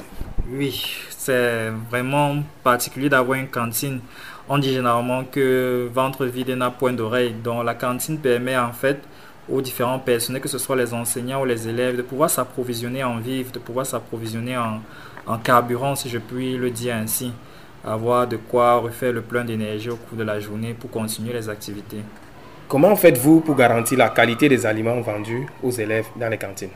Oui, 0.51 0.85
c'est 1.11 1.71
vraiment 1.91 2.37
particulier 2.63 3.09
d'avoir 3.09 3.39
une 3.39 3.49
cantine. 3.49 4.01
On 4.49 4.59
dit 4.59 4.73
généralement 4.73 5.25
que 5.25 5.89
ventre 5.93 6.27
vide 6.27 6.51
n'a 6.51 6.71
point 6.71 6.93
d'oreille. 6.93 7.35
Donc 7.43 7.65
la 7.65 7.75
cantine 7.75 8.19
permet 8.19 8.57
en 8.57 8.73
fait 8.73 8.99
aux 9.49 9.61
différents 9.61 9.99
personnels, 9.99 10.43
que 10.43 10.49
ce 10.49 10.59
soit 10.59 10.77
les 10.77 10.93
enseignants 10.93 11.43
ou 11.43 11.45
les 11.45 11.69
élèves, 11.69 11.97
de 11.97 12.03
pouvoir 12.03 12.31
s'approvisionner 12.31 13.03
en 13.03 13.19
vivres, 13.19 13.51
de 13.53 13.59
pouvoir 13.59 13.87
s'approvisionner 13.87 14.57
en, 14.57 14.81
en 15.27 15.39
carburant, 15.39 15.97
si 15.97 16.09
je 16.09 16.19
puis 16.19 16.57
le 16.57 16.71
dire 16.71 16.95
ainsi. 16.95 17.33
Avoir 17.85 18.27
de 18.27 18.37
quoi 18.37 18.77
refaire 18.77 19.13
le 19.13 19.23
plein 19.23 19.45
d'énergie 19.45 19.91
au 19.91 19.97
cours 19.97 20.19
de 20.19 20.25
la 20.25 20.39
journée 20.41 20.75
pour 20.75 20.91
continuer 20.91 21.33
les 21.33 21.49
activités. 21.49 22.01
Comment 22.69 22.97
faites-vous 22.97 23.43
pour 23.43 23.55
garantir 23.55 23.97
la 23.97 24.09
qualité 24.09 24.49
des 24.49 24.67
aliments 24.67 25.01
vendus 25.01 25.47
aux 25.63 25.71
élèves 25.71 26.07
dans 26.17 26.29
les 26.29 26.37
cantines? 26.37 26.71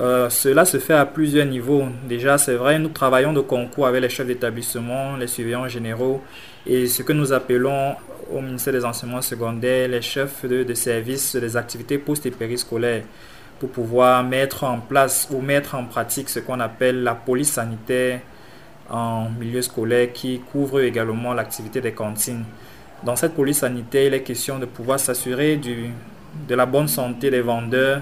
Euh, 0.00 0.30
cela 0.30 0.64
se 0.64 0.78
fait 0.78 0.94
à 0.94 1.04
plusieurs 1.04 1.44
niveaux. 1.44 1.84
Déjà, 2.08 2.38
c'est 2.38 2.54
vrai, 2.54 2.78
nous 2.78 2.88
travaillons 2.88 3.34
de 3.34 3.40
concours 3.40 3.86
avec 3.86 4.00
les 4.00 4.08
chefs 4.08 4.26
d'établissement, 4.26 5.18
les 5.18 5.26
surveillants 5.26 5.68
généraux 5.68 6.22
et 6.66 6.86
ce 6.86 7.02
que 7.02 7.12
nous 7.12 7.30
appelons 7.30 7.94
au 8.32 8.40
ministère 8.40 8.72
des 8.72 8.86
enseignements 8.86 9.20
secondaires 9.20 9.88
les 9.88 10.00
chefs 10.00 10.46
de, 10.46 10.62
de 10.62 10.72
services 10.72 11.36
des 11.36 11.58
activités 11.58 11.98
post 11.98 12.24
et 12.24 12.30
périscolaires 12.30 13.02
pour 13.60 13.68
pouvoir 13.68 14.24
mettre 14.24 14.64
en 14.64 14.78
place 14.80 15.28
ou 15.30 15.42
mettre 15.42 15.74
en 15.74 15.84
pratique 15.84 16.30
ce 16.30 16.40
qu'on 16.40 16.58
appelle 16.58 17.02
la 17.02 17.14
police 17.14 17.52
sanitaire 17.52 18.20
en 18.88 19.28
milieu 19.28 19.60
scolaire 19.60 20.10
qui 20.14 20.40
couvre 20.40 20.80
également 20.80 21.34
l'activité 21.34 21.82
des 21.82 21.92
cantines. 21.92 22.44
Dans 23.04 23.16
cette 23.16 23.34
police 23.34 23.58
sanitaire, 23.58 24.04
il 24.06 24.14
est 24.14 24.22
question 24.22 24.58
de 24.58 24.66
pouvoir 24.66 25.00
s'assurer 25.00 25.56
de 25.56 26.54
la 26.54 26.66
bonne 26.66 26.88
santé 26.88 27.30
des 27.30 27.40
vendeurs 27.40 28.00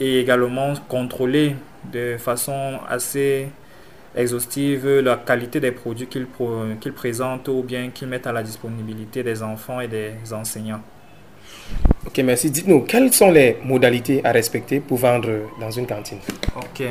et 0.00 0.20
également 0.20 0.74
contrôler 0.88 1.56
de 1.92 2.16
façon 2.18 2.80
assez 2.88 3.48
exhaustive 4.16 4.88
la 5.00 5.16
qualité 5.16 5.60
des 5.60 5.70
produits 5.70 6.08
qu'ils 6.08 6.92
présentent 6.92 7.48
ou 7.48 7.62
bien 7.62 7.90
qu'ils 7.90 8.08
mettent 8.08 8.26
à 8.26 8.32
la 8.32 8.42
disponibilité 8.42 9.22
des 9.22 9.42
enfants 9.42 9.80
et 9.80 9.88
des 9.88 10.14
enseignants. 10.32 10.80
Ok, 12.06 12.18
merci. 12.18 12.50
Dites-nous, 12.50 12.82
quelles 12.82 13.12
sont 13.12 13.30
les 13.30 13.58
modalités 13.64 14.24
à 14.24 14.32
respecter 14.32 14.80
pour 14.80 14.98
vendre 14.98 15.28
dans 15.60 15.70
une 15.70 15.86
cantine? 15.86 16.18
Ok. 16.56 16.82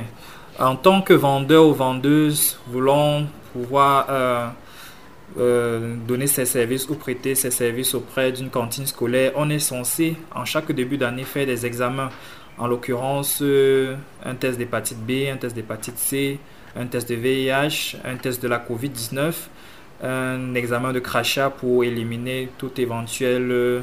En 0.60 0.76
tant 0.76 1.02
que 1.02 1.14
vendeur 1.14 1.66
ou 1.68 1.74
vendeuse, 1.74 2.60
voulons 2.68 3.28
pouvoir 3.52 4.08
euh, 4.10 4.48
euh, 5.38 5.96
donner 6.08 6.28
ses 6.28 6.46
services 6.46 6.88
ou 6.88 6.96
prêter 6.96 7.36
ses 7.36 7.52
services 7.52 7.94
auprès 7.94 8.32
d'une 8.32 8.50
cantine 8.50 8.86
scolaire, 8.86 9.34
on 9.36 9.50
est 9.50 9.60
censé 9.60 10.16
en 10.34 10.46
chaque 10.46 10.72
début 10.72 10.98
d'année 10.98 11.24
faire 11.24 11.46
des 11.46 11.66
examens. 11.66 12.10
En 12.58 12.68
l'occurrence, 12.68 13.40
euh, 13.42 13.96
un 14.24 14.36
test 14.36 14.58
d'hépatite 14.58 15.00
B, 15.06 15.30
un 15.30 15.36
test 15.36 15.54
d'hépatite 15.54 15.98
C, 15.98 16.40
un 16.78 16.86
test 16.86 17.10
de 17.10 17.16
VIH, 17.16 17.98
un 18.06 18.16
test 18.16 18.42
de 18.42 18.48
la 18.48 18.60
COVID-19, 18.60 19.34
un 20.04 20.56
examen 20.56 20.94
de 20.94 21.00
crachat 21.00 21.50
pour 21.50 21.84
éliminer 21.84 22.50
toute 22.58 22.80
éventuelle 22.80 23.52
euh, 23.52 23.82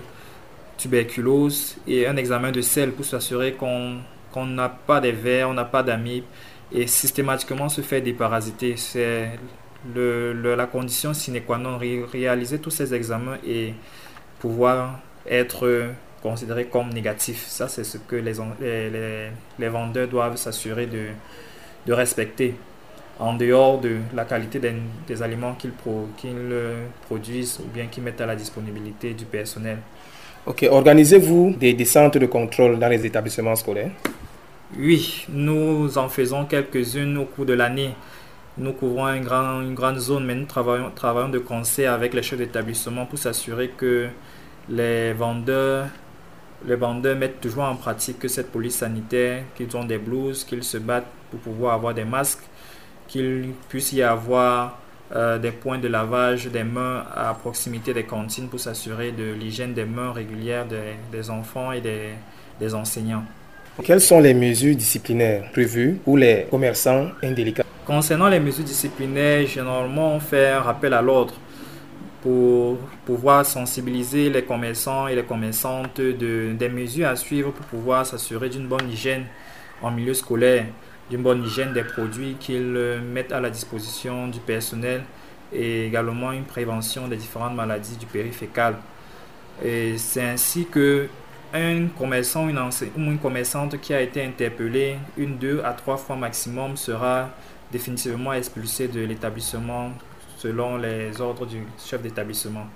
tuberculose 0.78 1.76
et 1.86 2.06
un 2.06 2.16
examen 2.16 2.50
de 2.50 2.62
sel 2.62 2.92
pour 2.92 3.04
s'assurer 3.04 3.52
qu'on 3.52 4.46
n'a 4.46 4.70
pas 4.70 5.00
des 5.00 5.12
vers, 5.12 5.50
on 5.50 5.54
n'a 5.54 5.66
pas 5.66 5.82
d'amibes 5.82 6.24
et 6.72 6.86
systématiquement 6.86 7.68
se 7.68 7.82
faire 7.82 8.02
déparasiter. 8.02 8.76
C'est 8.78 9.30
le, 9.94 10.54
la 10.54 10.66
condition 10.66 11.14
sine 11.14 11.40
qua 11.42 11.58
non, 11.58 11.78
réaliser 11.78 12.58
tous 12.58 12.70
ces 12.70 12.94
examens 12.94 13.36
et 13.46 13.74
pouvoir 14.38 15.00
être 15.28 15.90
considéré 16.22 16.66
comme 16.66 16.90
négatif. 16.90 17.44
Ça, 17.48 17.68
c'est 17.68 17.84
ce 17.84 17.98
que 17.98 18.16
les, 18.16 18.34
les, 18.60 19.28
les 19.58 19.68
vendeurs 19.68 20.08
doivent 20.08 20.36
s'assurer 20.36 20.86
de, 20.86 21.06
de, 21.86 21.92
respecter 21.92 22.54
en 23.18 23.34
dehors 23.34 23.80
de 23.80 23.96
la 24.14 24.24
qualité 24.24 24.58
des, 24.58 24.72
des 25.06 25.22
aliments 25.22 25.54
qu'ils 25.54 25.72
pro, 25.72 26.08
produisent 27.06 27.58
ou 27.60 27.68
bien 27.72 27.86
qu'ils 27.86 28.02
mettent 28.02 28.20
à 28.20 28.26
la 28.26 28.36
disponibilité 28.36 29.14
du 29.14 29.24
personnel. 29.24 29.78
Ok, 30.46 30.66
organisez-vous 30.68 31.54
des, 31.58 31.72
des, 31.72 31.84
centres 31.84 32.18
de 32.18 32.26
contrôle 32.26 32.78
dans 32.78 32.88
les 32.88 33.04
établissements 33.04 33.54
scolaires? 33.54 33.90
Oui, 34.78 35.26
nous 35.28 35.98
en 35.98 36.08
faisons 36.08 36.46
quelques-unes 36.46 37.18
au 37.18 37.26
cours 37.26 37.44
de 37.44 37.52
l'année. 37.52 37.90
Nous 38.58 38.72
couvrons 38.74 39.08
une 39.08 39.74
grande 39.74 39.98
zone, 39.98 40.26
mais 40.26 40.34
nous 40.34 40.44
travaillons, 40.44 41.28
de 41.30 41.38
concert 41.38 41.94
avec 41.94 42.12
les 42.12 42.22
chefs 42.22 42.38
d'établissement 42.38 43.06
pour 43.06 43.18
s'assurer 43.18 43.70
que 43.74 44.08
les 44.68 45.14
vendeurs, 45.14 45.86
les 46.66 46.76
vendeurs 46.76 47.16
mettent 47.16 47.40
toujours 47.40 47.64
en 47.64 47.76
pratique 47.76 48.28
cette 48.28 48.52
police 48.52 48.76
sanitaire, 48.76 49.44
qu'ils 49.56 49.74
ont 49.74 49.84
des 49.84 49.96
blouses, 49.96 50.44
qu'ils 50.44 50.64
se 50.64 50.76
battent 50.76 51.06
pour 51.30 51.40
pouvoir 51.40 51.72
avoir 51.74 51.94
des 51.94 52.04
masques, 52.04 52.42
qu'il 53.08 53.52
puisse 53.70 53.92
y 53.94 54.02
avoir 54.02 54.78
euh, 55.16 55.38
des 55.38 55.50
points 55.50 55.78
de 55.78 55.88
lavage 55.88 56.46
des 56.46 56.64
mains 56.64 57.04
à 57.14 57.32
proximité 57.32 57.94
des 57.94 58.04
cantines 58.04 58.48
pour 58.48 58.60
s'assurer 58.60 59.12
de 59.12 59.32
l'hygiène 59.32 59.72
des 59.72 59.86
mains 59.86 60.12
régulières 60.12 60.66
des, 61.10 61.30
enfants 61.30 61.72
et 61.72 61.80
des, 61.80 62.10
des 62.60 62.74
enseignants. 62.74 63.24
Quelles 63.82 64.02
sont 64.02 64.20
les 64.20 64.34
mesures 64.34 64.76
disciplinaires 64.76 65.50
prévues 65.52 65.98
pour 66.04 66.18
les 66.18 66.46
commerçants 66.50 67.08
indélicats? 67.22 67.61
Concernant 67.84 68.28
les 68.28 68.38
mesures 68.38 68.64
disciplinaires, 68.64 69.44
généralement 69.44 70.14
on 70.14 70.20
fait 70.20 70.50
un 70.50 70.60
rappel 70.60 70.94
à 70.94 71.02
l'ordre 71.02 71.34
pour 72.22 72.78
pouvoir 73.04 73.44
sensibiliser 73.44 74.30
les 74.30 74.44
commerçants 74.44 75.08
et 75.08 75.16
les 75.16 75.24
commerçantes 75.24 76.00
de, 76.00 76.52
des 76.52 76.68
mesures 76.68 77.08
à 77.08 77.16
suivre 77.16 77.50
pour 77.50 77.66
pouvoir 77.66 78.06
s'assurer 78.06 78.48
d'une 78.48 78.68
bonne 78.68 78.88
hygiène 78.88 79.26
en 79.82 79.90
milieu 79.90 80.14
scolaire, 80.14 80.66
d'une 81.10 81.22
bonne 81.22 81.42
hygiène 81.42 81.72
des 81.72 81.82
produits 81.82 82.36
qu'ils 82.38 83.00
mettent 83.12 83.32
à 83.32 83.40
la 83.40 83.50
disposition 83.50 84.28
du 84.28 84.38
personnel 84.38 85.02
et 85.52 85.86
également 85.86 86.30
une 86.30 86.44
prévention 86.44 87.08
des 87.08 87.16
différentes 87.16 87.56
maladies 87.56 87.96
du 87.96 88.06
périfécal. 88.06 88.76
Et 89.64 89.98
c'est 89.98 90.22
ainsi 90.22 90.66
que 90.66 91.08
un 91.52 91.88
commerçant 91.98 92.48
une 92.48 92.58
ou 92.58 93.10
une 93.10 93.18
commerçante 93.18 93.80
qui 93.80 93.92
a 93.92 94.00
été 94.00 94.24
interpellée 94.24 94.96
une, 95.18 95.36
deux 95.36 95.60
à 95.64 95.72
trois 95.72 95.96
fois 95.96 96.16
maximum 96.16 96.76
sera 96.76 97.28
définitivement 97.72 98.32
expulsé 98.34 98.86
de 98.86 99.00
l'établissement 99.00 99.90
selon 100.38 100.76
les 100.76 101.20
ordres 101.20 101.46
du 101.46 101.62
chef 101.84 102.02
d'établissement. 102.02 102.66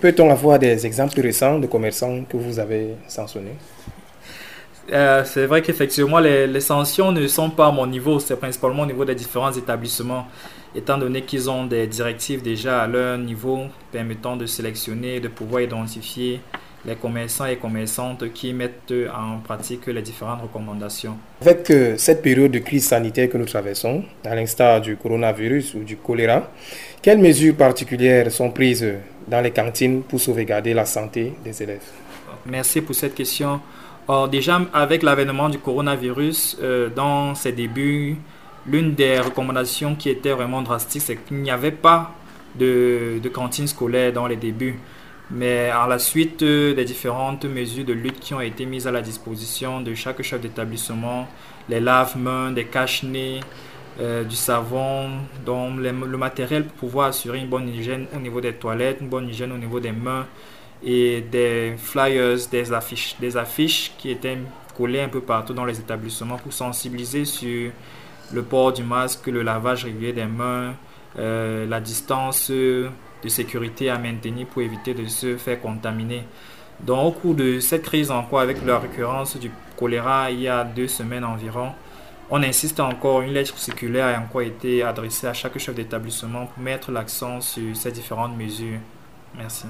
Peut-on 0.00 0.30
avoir 0.30 0.58
des 0.58 0.86
exemples 0.86 1.20
récents 1.20 1.58
de 1.58 1.66
commerçants 1.66 2.24
que 2.24 2.36
vous 2.36 2.58
avez 2.58 2.94
sanctionnés? 3.08 3.56
Euh, 4.92 5.22
c'est 5.24 5.46
vrai 5.46 5.62
qu'effectivement, 5.62 6.18
les, 6.18 6.46
les, 6.46 6.60
sanctions 6.60 7.12
ne 7.12 7.26
sont 7.26 7.50
pas 7.50 7.68
à 7.68 7.72
mon 7.72 7.86
niveau, 7.86 8.18
c'est 8.18 8.36
principalement 8.36 8.82
au 8.82 8.86
niveau 8.86 9.04
des 9.04 9.14
différents 9.14 9.52
établissements, 9.52 10.26
étant 10.74 10.98
donné 10.98 11.22
qu'ils 11.22 11.48
ont 11.48 11.66
des 11.66 11.86
directives 11.86 12.42
déjà 12.42 12.82
à 12.82 12.86
leur 12.86 13.18
niveau 13.18 13.66
permettant 13.92 14.36
de 14.36 14.46
sélectionner 14.46 15.20
de 15.20 15.28
pouvoir 15.28 15.62
identifier 15.62 16.40
les 16.84 16.96
commerçants 16.96 17.46
et 17.46 17.56
commerçantes 17.56 18.32
qui 18.32 18.52
mettent 18.52 18.92
en 19.14 19.38
pratique 19.38 19.86
les 19.86 20.02
différentes 20.02 20.42
recommandations. 20.42 21.16
Avec 21.40 21.70
euh, 21.70 21.96
cette 21.96 22.22
période 22.22 22.50
de 22.50 22.58
crise 22.58 22.86
sanitaire 22.86 23.28
que 23.28 23.38
nous 23.38 23.44
traversons, 23.44 24.02
à 24.24 24.34
l'instar 24.34 24.80
du 24.80 24.96
coronavirus 24.96 25.74
ou 25.74 25.84
du 25.84 25.96
choléra, 25.96 26.50
quelles 27.00 27.18
mesures 27.18 27.54
particulières 27.54 28.30
sont 28.32 28.50
prises 28.50 28.86
dans 29.28 29.40
les 29.40 29.52
cantines 29.52 30.02
pour 30.02 30.20
sauvegarder 30.20 30.74
la 30.74 30.84
santé 30.84 31.32
des 31.44 31.62
élèves? 31.62 31.82
Merci 32.46 32.80
pour 32.80 32.94
cette 32.94 33.14
question. 33.14 33.60
déjà, 34.30 34.60
avec 34.72 35.04
l'avènement 35.04 35.48
du 35.48 35.58
coronavirus, 35.58 36.58
euh, 36.60 36.88
dans 36.88 37.36
ses 37.36 37.52
débuts, 37.52 38.16
l'une 38.66 38.94
des 38.94 39.20
recommandations 39.20 39.94
qui 39.94 40.10
était 40.10 40.32
vraiment 40.32 40.62
drastique, 40.62 41.02
c'est 41.02 41.16
qu'il 41.16 41.38
n'y 41.38 41.50
avait 41.50 41.70
pas 41.70 42.12
de, 42.58 43.20
de 43.22 43.28
cantine 43.28 43.68
scolaire 43.68 44.12
dans 44.12 44.26
les 44.26 44.36
débuts. 44.36 44.78
Mais 45.34 45.70
à 45.70 45.86
la 45.86 45.98
suite 45.98 46.42
euh, 46.42 46.74
des 46.74 46.84
différentes 46.84 47.46
mesures 47.46 47.86
de 47.86 47.94
lutte 47.94 48.20
qui 48.20 48.34
ont 48.34 48.40
été 48.42 48.66
mises 48.66 48.86
à 48.86 48.90
la 48.90 49.00
disposition 49.00 49.80
de 49.80 49.94
chaque 49.94 50.20
chef 50.20 50.40
d'établissement, 50.42 51.26
les 51.70 51.80
lave-mains, 51.80 52.52
des 52.52 52.66
cache-nez, 52.66 53.40
euh, 54.00 54.24
du 54.24 54.36
savon, 54.36 55.10
donc 55.44 55.78
le 55.78 56.18
matériel 56.18 56.64
pour 56.64 56.76
pouvoir 56.76 57.08
assurer 57.08 57.38
une 57.38 57.48
bonne 57.48 57.68
hygiène 57.68 58.06
au 58.14 58.18
niveau 58.18 58.42
des 58.42 58.52
toilettes, 58.52 58.98
une 59.00 59.08
bonne 59.08 59.28
hygiène 59.28 59.52
au 59.52 59.58
niveau 59.58 59.80
des 59.80 59.92
mains 59.92 60.26
et 60.84 61.22
des 61.22 61.74
flyers, 61.78 62.36
des 62.50 62.72
affiches, 62.72 63.16
des 63.18 63.36
affiches 63.36 63.92
qui 63.96 64.10
étaient 64.10 64.38
collées 64.76 65.00
un 65.00 65.08
peu 65.08 65.20
partout 65.20 65.54
dans 65.54 65.64
les 65.64 65.78
établissements 65.78 66.36
pour 66.36 66.52
sensibiliser 66.52 67.24
sur 67.24 67.70
le 68.32 68.42
port 68.42 68.72
du 68.72 68.82
masque, 68.82 69.26
le 69.28 69.42
lavage 69.42 69.84
régulier 69.84 70.12
des 70.12 70.26
mains, 70.26 70.74
euh, 71.18 71.66
la 71.66 71.80
distance 71.80 72.50
de 73.22 73.28
sécurité 73.28 73.90
à 73.90 73.98
maintenir 73.98 74.46
pour 74.46 74.62
éviter 74.62 74.94
de 74.94 75.06
se 75.06 75.36
faire 75.36 75.60
contaminer. 75.60 76.24
Donc, 76.80 77.06
au 77.06 77.10
cours 77.12 77.34
de 77.34 77.60
cette 77.60 77.82
crise 77.82 78.10
encore, 78.10 78.40
avec 78.40 78.64
la 78.64 78.78
récurrence 78.78 79.36
du 79.36 79.50
choléra 79.76 80.30
il 80.30 80.40
y 80.40 80.48
a 80.48 80.64
deux 80.64 80.88
semaines 80.88 81.24
environ, 81.24 81.72
on 82.30 82.42
insiste 82.42 82.80
encore, 82.80 83.20
une 83.20 83.32
lettre 83.32 83.56
circulaire 83.58 84.06
a 84.06 84.20
encore 84.20 84.42
été 84.42 84.82
adressée 84.82 85.26
à 85.26 85.34
chaque 85.34 85.58
chef 85.58 85.74
d'établissement 85.74 86.46
pour 86.46 86.62
mettre 86.62 86.90
l'accent 86.90 87.40
sur 87.40 87.76
ces 87.76 87.92
différentes 87.92 88.36
mesures. 88.36 88.78
Merci. 89.36 89.66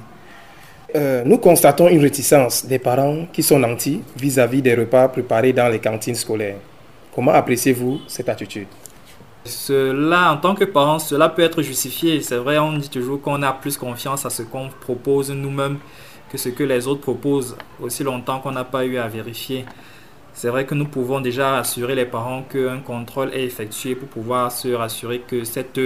Euh, 0.94 1.22
nous 1.24 1.38
constatons 1.38 1.88
une 1.88 2.00
réticence 2.00 2.66
des 2.66 2.78
parents 2.78 3.26
qui 3.32 3.42
sont 3.42 3.58
nantis 3.58 4.02
vis-à-vis 4.16 4.62
des 4.62 4.74
repas 4.74 5.08
préparés 5.08 5.52
dans 5.52 5.68
les 5.68 5.78
cantines 5.78 6.14
scolaires. 6.14 6.58
Comment 7.14 7.32
appréciez-vous 7.32 8.00
cette 8.06 8.28
attitude? 8.28 8.68
Cela, 9.44 10.32
en 10.32 10.36
tant 10.36 10.54
que 10.54 10.64
parent, 10.64 10.98
cela 10.98 11.28
peut 11.28 11.42
être 11.42 11.62
justifié. 11.62 12.20
C'est 12.20 12.36
vrai, 12.36 12.58
on 12.58 12.74
dit 12.74 12.88
toujours 12.88 13.20
qu'on 13.20 13.42
a 13.42 13.52
plus 13.52 13.76
confiance 13.76 14.24
à 14.24 14.30
ce 14.30 14.42
qu'on 14.42 14.68
propose 14.68 15.30
nous-mêmes 15.30 15.78
que 16.30 16.38
ce 16.38 16.48
que 16.48 16.64
les 16.64 16.86
autres 16.86 17.02
proposent, 17.02 17.56
aussi 17.80 18.04
longtemps 18.04 18.40
qu'on 18.40 18.52
n'a 18.52 18.64
pas 18.64 18.86
eu 18.86 18.96
à 18.96 19.08
vérifier. 19.08 19.66
C'est 20.32 20.48
vrai 20.48 20.64
que 20.64 20.74
nous 20.74 20.86
pouvons 20.86 21.20
déjà 21.20 21.58
assurer 21.58 21.94
les 21.94 22.06
parents 22.06 22.42
qu'un 22.42 22.78
contrôle 22.78 23.30
est 23.34 23.44
effectué 23.44 23.94
pour 23.94 24.08
pouvoir 24.08 24.50
se 24.50 24.68
rassurer 24.68 25.20
que 25.20 25.44
cette 25.44 25.78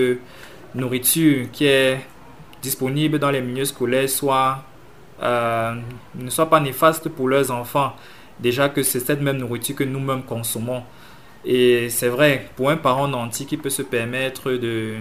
nourriture 0.74 1.48
qui 1.50 1.66
est 1.66 2.00
disponible 2.62 3.18
dans 3.18 3.30
les 3.30 3.40
milieux 3.40 3.64
scolaires 3.64 4.08
euh, 5.22 5.74
ne 6.14 6.30
soit 6.30 6.48
pas 6.48 6.60
néfaste 6.60 7.08
pour 7.08 7.28
leurs 7.28 7.50
enfants. 7.50 7.94
Déjà 8.38 8.68
que 8.68 8.82
c'est 8.82 9.00
cette 9.00 9.20
même 9.20 9.38
nourriture 9.38 9.74
que 9.74 9.84
nous-mêmes 9.84 10.22
consommons. 10.22 10.82
Et 11.48 11.90
c'est 11.90 12.08
vrai, 12.08 12.46
pour 12.56 12.70
un 12.70 12.76
parent 12.76 13.06
nanti 13.06 13.46
qui 13.46 13.56
peut 13.56 13.70
se 13.70 13.82
permettre 13.82 14.50
de, 14.50 14.96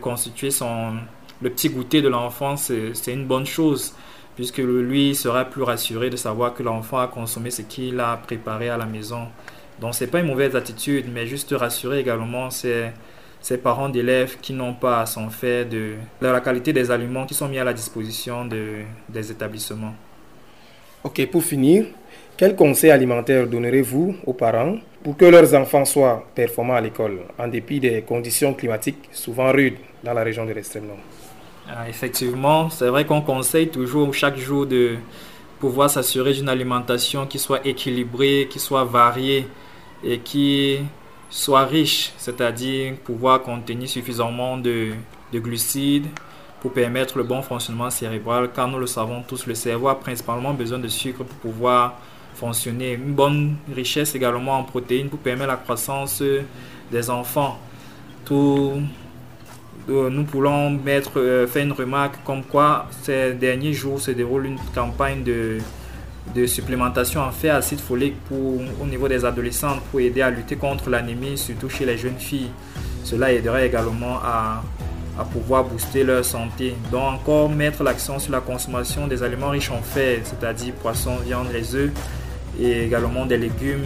constituer 0.00 0.50
son, 0.50 0.94
le 1.42 1.50
petit 1.50 1.68
goûter 1.68 2.00
de 2.00 2.08
l'enfant, 2.08 2.56
c'est 2.56 3.12
une 3.12 3.26
bonne 3.26 3.44
chose, 3.44 3.94
puisque 4.34 4.58
lui 4.58 5.14
sera 5.14 5.44
plus 5.44 5.62
rassuré 5.62 6.08
de 6.08 6.16
savoir 6.16 6.54
que 6.54 6.62
l'enfant 6.62 6.98
a 6.98 7.08
consommé 7.08 7.50
ce 7.50 7.60
qu'il 7.60 8.00
a 8.00 8.16
préparé 8.16 8.70
à 8.70 8.78
la 8.78 8.86
maison. 8.86 9.28
Donc, 9.80 9.94
ce 9.94 10.04
n'est 10.04 10.10
pas 10.10 10.20
une 10.20 10.28
mauvaise 10.28 10.56
attitude, 10.56 11.06
mais 11.12 11.26
juste 11.26 11.52
rassurer 11.52 12.00
également 12.00 12.48
ces, 12.48 12.90
parents 13.62 13.90
d'élèves 13.90 14.38
qui 14.40 14.54
n'ont 14.54 14.72
pas 14.72 15.02
à 15.02 15.06
s'en 15.06 15.28
faire 15.28 15.68
de, 15.68 15.96
la 16.22 16.40
qualité 16.40 16.72
des 16.72 16.90
aliments 16.90 17.26
qui 17.26 17.34
sont 17.34 17.48
mis 17.48 17.58
à 17.58 17.64
la 17.64 17.74
disposition 17.74 18.46
de, 18.46 18.78
des 19.10 19.30
établissements. 19.30 19.94
Ok, 21.04 21.26
pour 21.26 21.42
finir, 21.44 21.84
quel 22.38 22.56
conseil 22.56 22.90
alimentaire 22.90 23.46
donnerez-vous 23.46 24.16
aux 24.24 24.32
parents 24.32 24.76
pour 25.02 25.16
que 25.16 25.24
leurs 25.24 25.54
enfants 25.54 25.84
soient 25.84 26.24
performants 26.34 26.74
à 26.74 26.80
l'école, 26.80 27.20
en 27.38 27.48
dépit 27.48 27.80
des 27.80 28.02
conditions 28.02 28.54
climatiques 28.54 29.08
souvent 29.12 29.50
rudes 29.50 29.76
dans 30.04 30.14
la 30.14 30.22
région 30.22 30.44
de 30.46 30.52
l'extrême 30.52 30.86
nord. 30.86 30.98
Ah, 31.68 31.88
Effectivement, 31.88 32.70
c'est 32.70 32.88
vrai 32.88 33.04
qu'on 33.04 33.20
conseille 33.22 33.68
toujours 33.68 34.12
chaque 34.14 34.36
jour 34.36 34.66
de 34.66 34.96
pouvoir 35.58 35.90
s'assurer 35.90 36.32
d'une 36.32 36.48
alimentation 36.48 37.26
qui 37.26 37.38
soit 37.38 37.66
équilibrée, 37.66 38.48
qui 38.50 38.58
soit 38.58 38.84
variée 38.84 39.46
et 40.04 40.18
qui 40.18 40.78
soit 41.30 41.64
riche, 41.64 42.12
c'est-à-dire 42.16 42.94
pouvoir 43.04 43.42
contenir 43.42 43.88
suffisamment 43.88 44.56
de, 44.56 44.90
de 45.32 45.38
glucides, 45.38 46.06
pour 46.60 46.72
permettre 46.72 47.18
le 47.18 47.24
bon 47.24 47.42
fonctionnement 47.42 47.90
cérébral, 47.90 48.50
car 48.54 48.68
nous 48.68 48.78
le 48.78 48.86
savons 48.86 49.22
tous, 49.26 49.46
le 49.46 49.54
cerveau 49.54 49.88
a 49.88 49.98
principalement 49.98 50.54
besoin 50.54 50.78
de 50.78 50.86
sucre 50.86 51.24
pour 51.24 51.36
pouvoir 51.38 51.98
fonctionner. 52.34 52.92
Une 52.94 53.12
bonne 53.12 53.56
richesse 53.74 54.14
également 54.14 54.58
en 54.58 54.64
protéines 54.64 55.08
pour 55.08 55.18
permettre 55.18 55.48
la 55.48 55.56
croissance 55.56 56.22
des 56.90 57.10
enfants. 57.10 57.58
Euh, 59.90 60.10
nous 60.10 60.22
pouvons 60.24 60.78
euh, 61.16 61.46
faire 61.48 61.64
une 61.64 61.72
remarque 61.72 62.22
comme 62.24 62.44
quoi 62.44 62.86
ces 63.02 63.32
derniers 63.32 63.72
jours 63.72 64.00
se 64.00 64.12
déroule 64.12 64.46
une 64.46 64.58
campagne 64.72 65.24
de, 65.24 65.58
de 66.36 66.46
supplémentation 66.46 67.20
en 67.20 67.32
fer 67.32 67.56
acide 67.56 67.80
folique 67.80 68.14
pour, 68.28 68.60
au 68.80 68.86
niveau 68.86 69.08
des 69.08 69.24
adolescentes 69.24 69.80
pour 69.90 69.98
aider 69.98 70.22
à 70.22 70.30
lutter 70.30 70.54
contre 70.54 70.88
l'anémie, 70.88 71.36
surtout 71.36 71.68
chez 71.68 71.84
les 71.84 71.98
jeunes 71.98 72.18
filles. 72.18 72.50
Cela 73.02 73.32
aiderait 73.32 73.66
également 73.66 74.20
à, 74.22 74.62
à 75.18 75.24
pouvoir 75.24 75.64
booster 75.64 76.04
leur 76.04 76.24
santé. 76.24 76.76
Donc 76.92 77.02
encore 77.02 77.48
mettre 77.50 77.82
l'accent 77.82 78.20
sur 78.20 78.30
la 78.30 78.40
consommation 78.40 79.08
des 79.08 79.20
aliments 79.24 79.50
riches 79.50 79.72
en 79.72 79.82
fer, 79.82 80.20
c'est-à-dire 80.22 80.74
poissons, 80.74 81.16
viande, 81.26 81.48
les 81.52 81.74
œufs, 81.74 81.90
et 82.60 82.84
également 82.84 83.26
des 83.26 83.38
légumes 83.38 83.84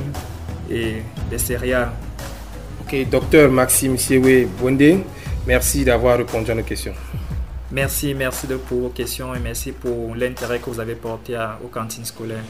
et 0.71 1.03
des 1.31 1.39
céréales. 1.39 1.91
Ok, 2.83 3.09
docteur 3.11 3.51
Maxime 3.51 3.99
Siewe 3.99 4.47
Bondé, 4.61 4.99
merci 5.47 5.85
d'avoir 5.85 6.19
répondu 6.19 6.51
à 6.51 6.55
nos 6.55 6.63
questions. 6.63 6.95
Merci, 7.73 8.15
merci 8.15 8.47
de, 8.47 8.57
pour 8.57 8.81
vos 8.81 8.89
questions 8.91 9.35
et 9.35 9.41
merci 9.41 9.73
pour 9.73 10.15
l'intérêt 10.15 10.61
que 10.61 10.71
vous 10.71 10.79
avez 10.79 10.95
porté 10.95 11.35
à, 11.35 11.59
aux 11.65 11.69
cantines 11.69 12.05
scolaires. 12.05 12.45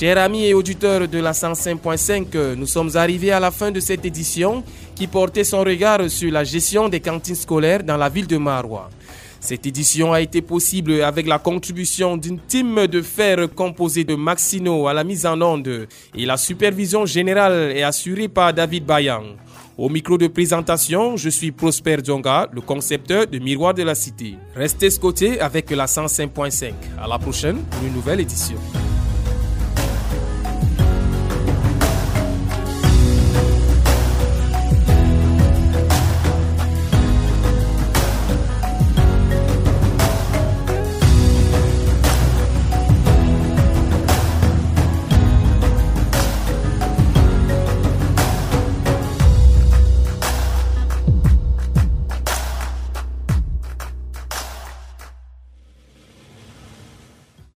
Chers 0.00 0.16
amis 0.16 0.46
et 0.46 0.54
auditeurs 0.54 1.06
de 1.06 1.18
la 1.18 1.32
105.5, 1.32 2.54
nous 2.54 2.64
sommes 2.64 2.88
arrivés 2.94 3.32
à 3.32 3.38
la 3.38 3.50
fin 3.50 3.70
de 3.70 3.80
cette 3.80 4.02
édition 4.06 4.64
qui 4.94 5.06
portait 5.06 5.44
son 5.44 5.60
regard 5.60 6.08
sur 6.08 6.32
la 6.32 6.42
gestion 6.42 6.88
des 6.88 7.00
cantines 7.00 7.34
scolaires 7.34 7.84
dans 7.84 7.98
la 7.98 8.08
ville 8.08 8.26
de 8.26 8.38
Marois. 8.38 8.88
Cette 9.40 9.66
édition 9.66 10.14
a 10.14 10.22
été 10.22 10.40
possible 10.40 11.02
avec 11.02 11.26
la 11.26 11.38
contribution 11.38 12.16
d'une 12.16 12.38
team 12.38 12.86
de 12.86 13.02
fer 13.02 13.46
composée 13.54 14.04
de 14.04 14.14
Maxino 14.14 14.88
à 14.88 14.94
la 14.94 15.04
mise 15.04 15.26
en 15.26 15.38
onde 15.42 15.86
et 16.16 16.24
la 16.24 16.38
supervision 16.38 17.04
générale 17.04 17.70
est 17.76 17.82
assurée 17.82 18.28
par 18.28 18.54
David 18.54 18.86
Bayan. 18.86 19.24
Au 19.76 19.90
micro 19.90 20.16
de 20.16 20.28
présentation, 20.28 21.18
je 21.18 21.28
suis 21.28 21.52
Prosper 21.52 21.98
Djonga, 22.02 22.48
le 22.54 22.62
concepteur 22.62 23.26
de 23.26 23.38
Miroir 23.38 23.74
de 23.74 23.82
la 23.82 23.94
Cité. 23.94 24.36
Restez 24.56 24.88
scotés 24.88 25.38
avec 25.42 25.70
la 25.70 25.84
105.5. 25.84 26.72
À 26.98 27.06
la 27.06 27.18
prochaine 27.18 27.58
pour 27.70 27.86
une 27.86 27.92
nouvelle 27.92 28.20
édition. 28.20 28.56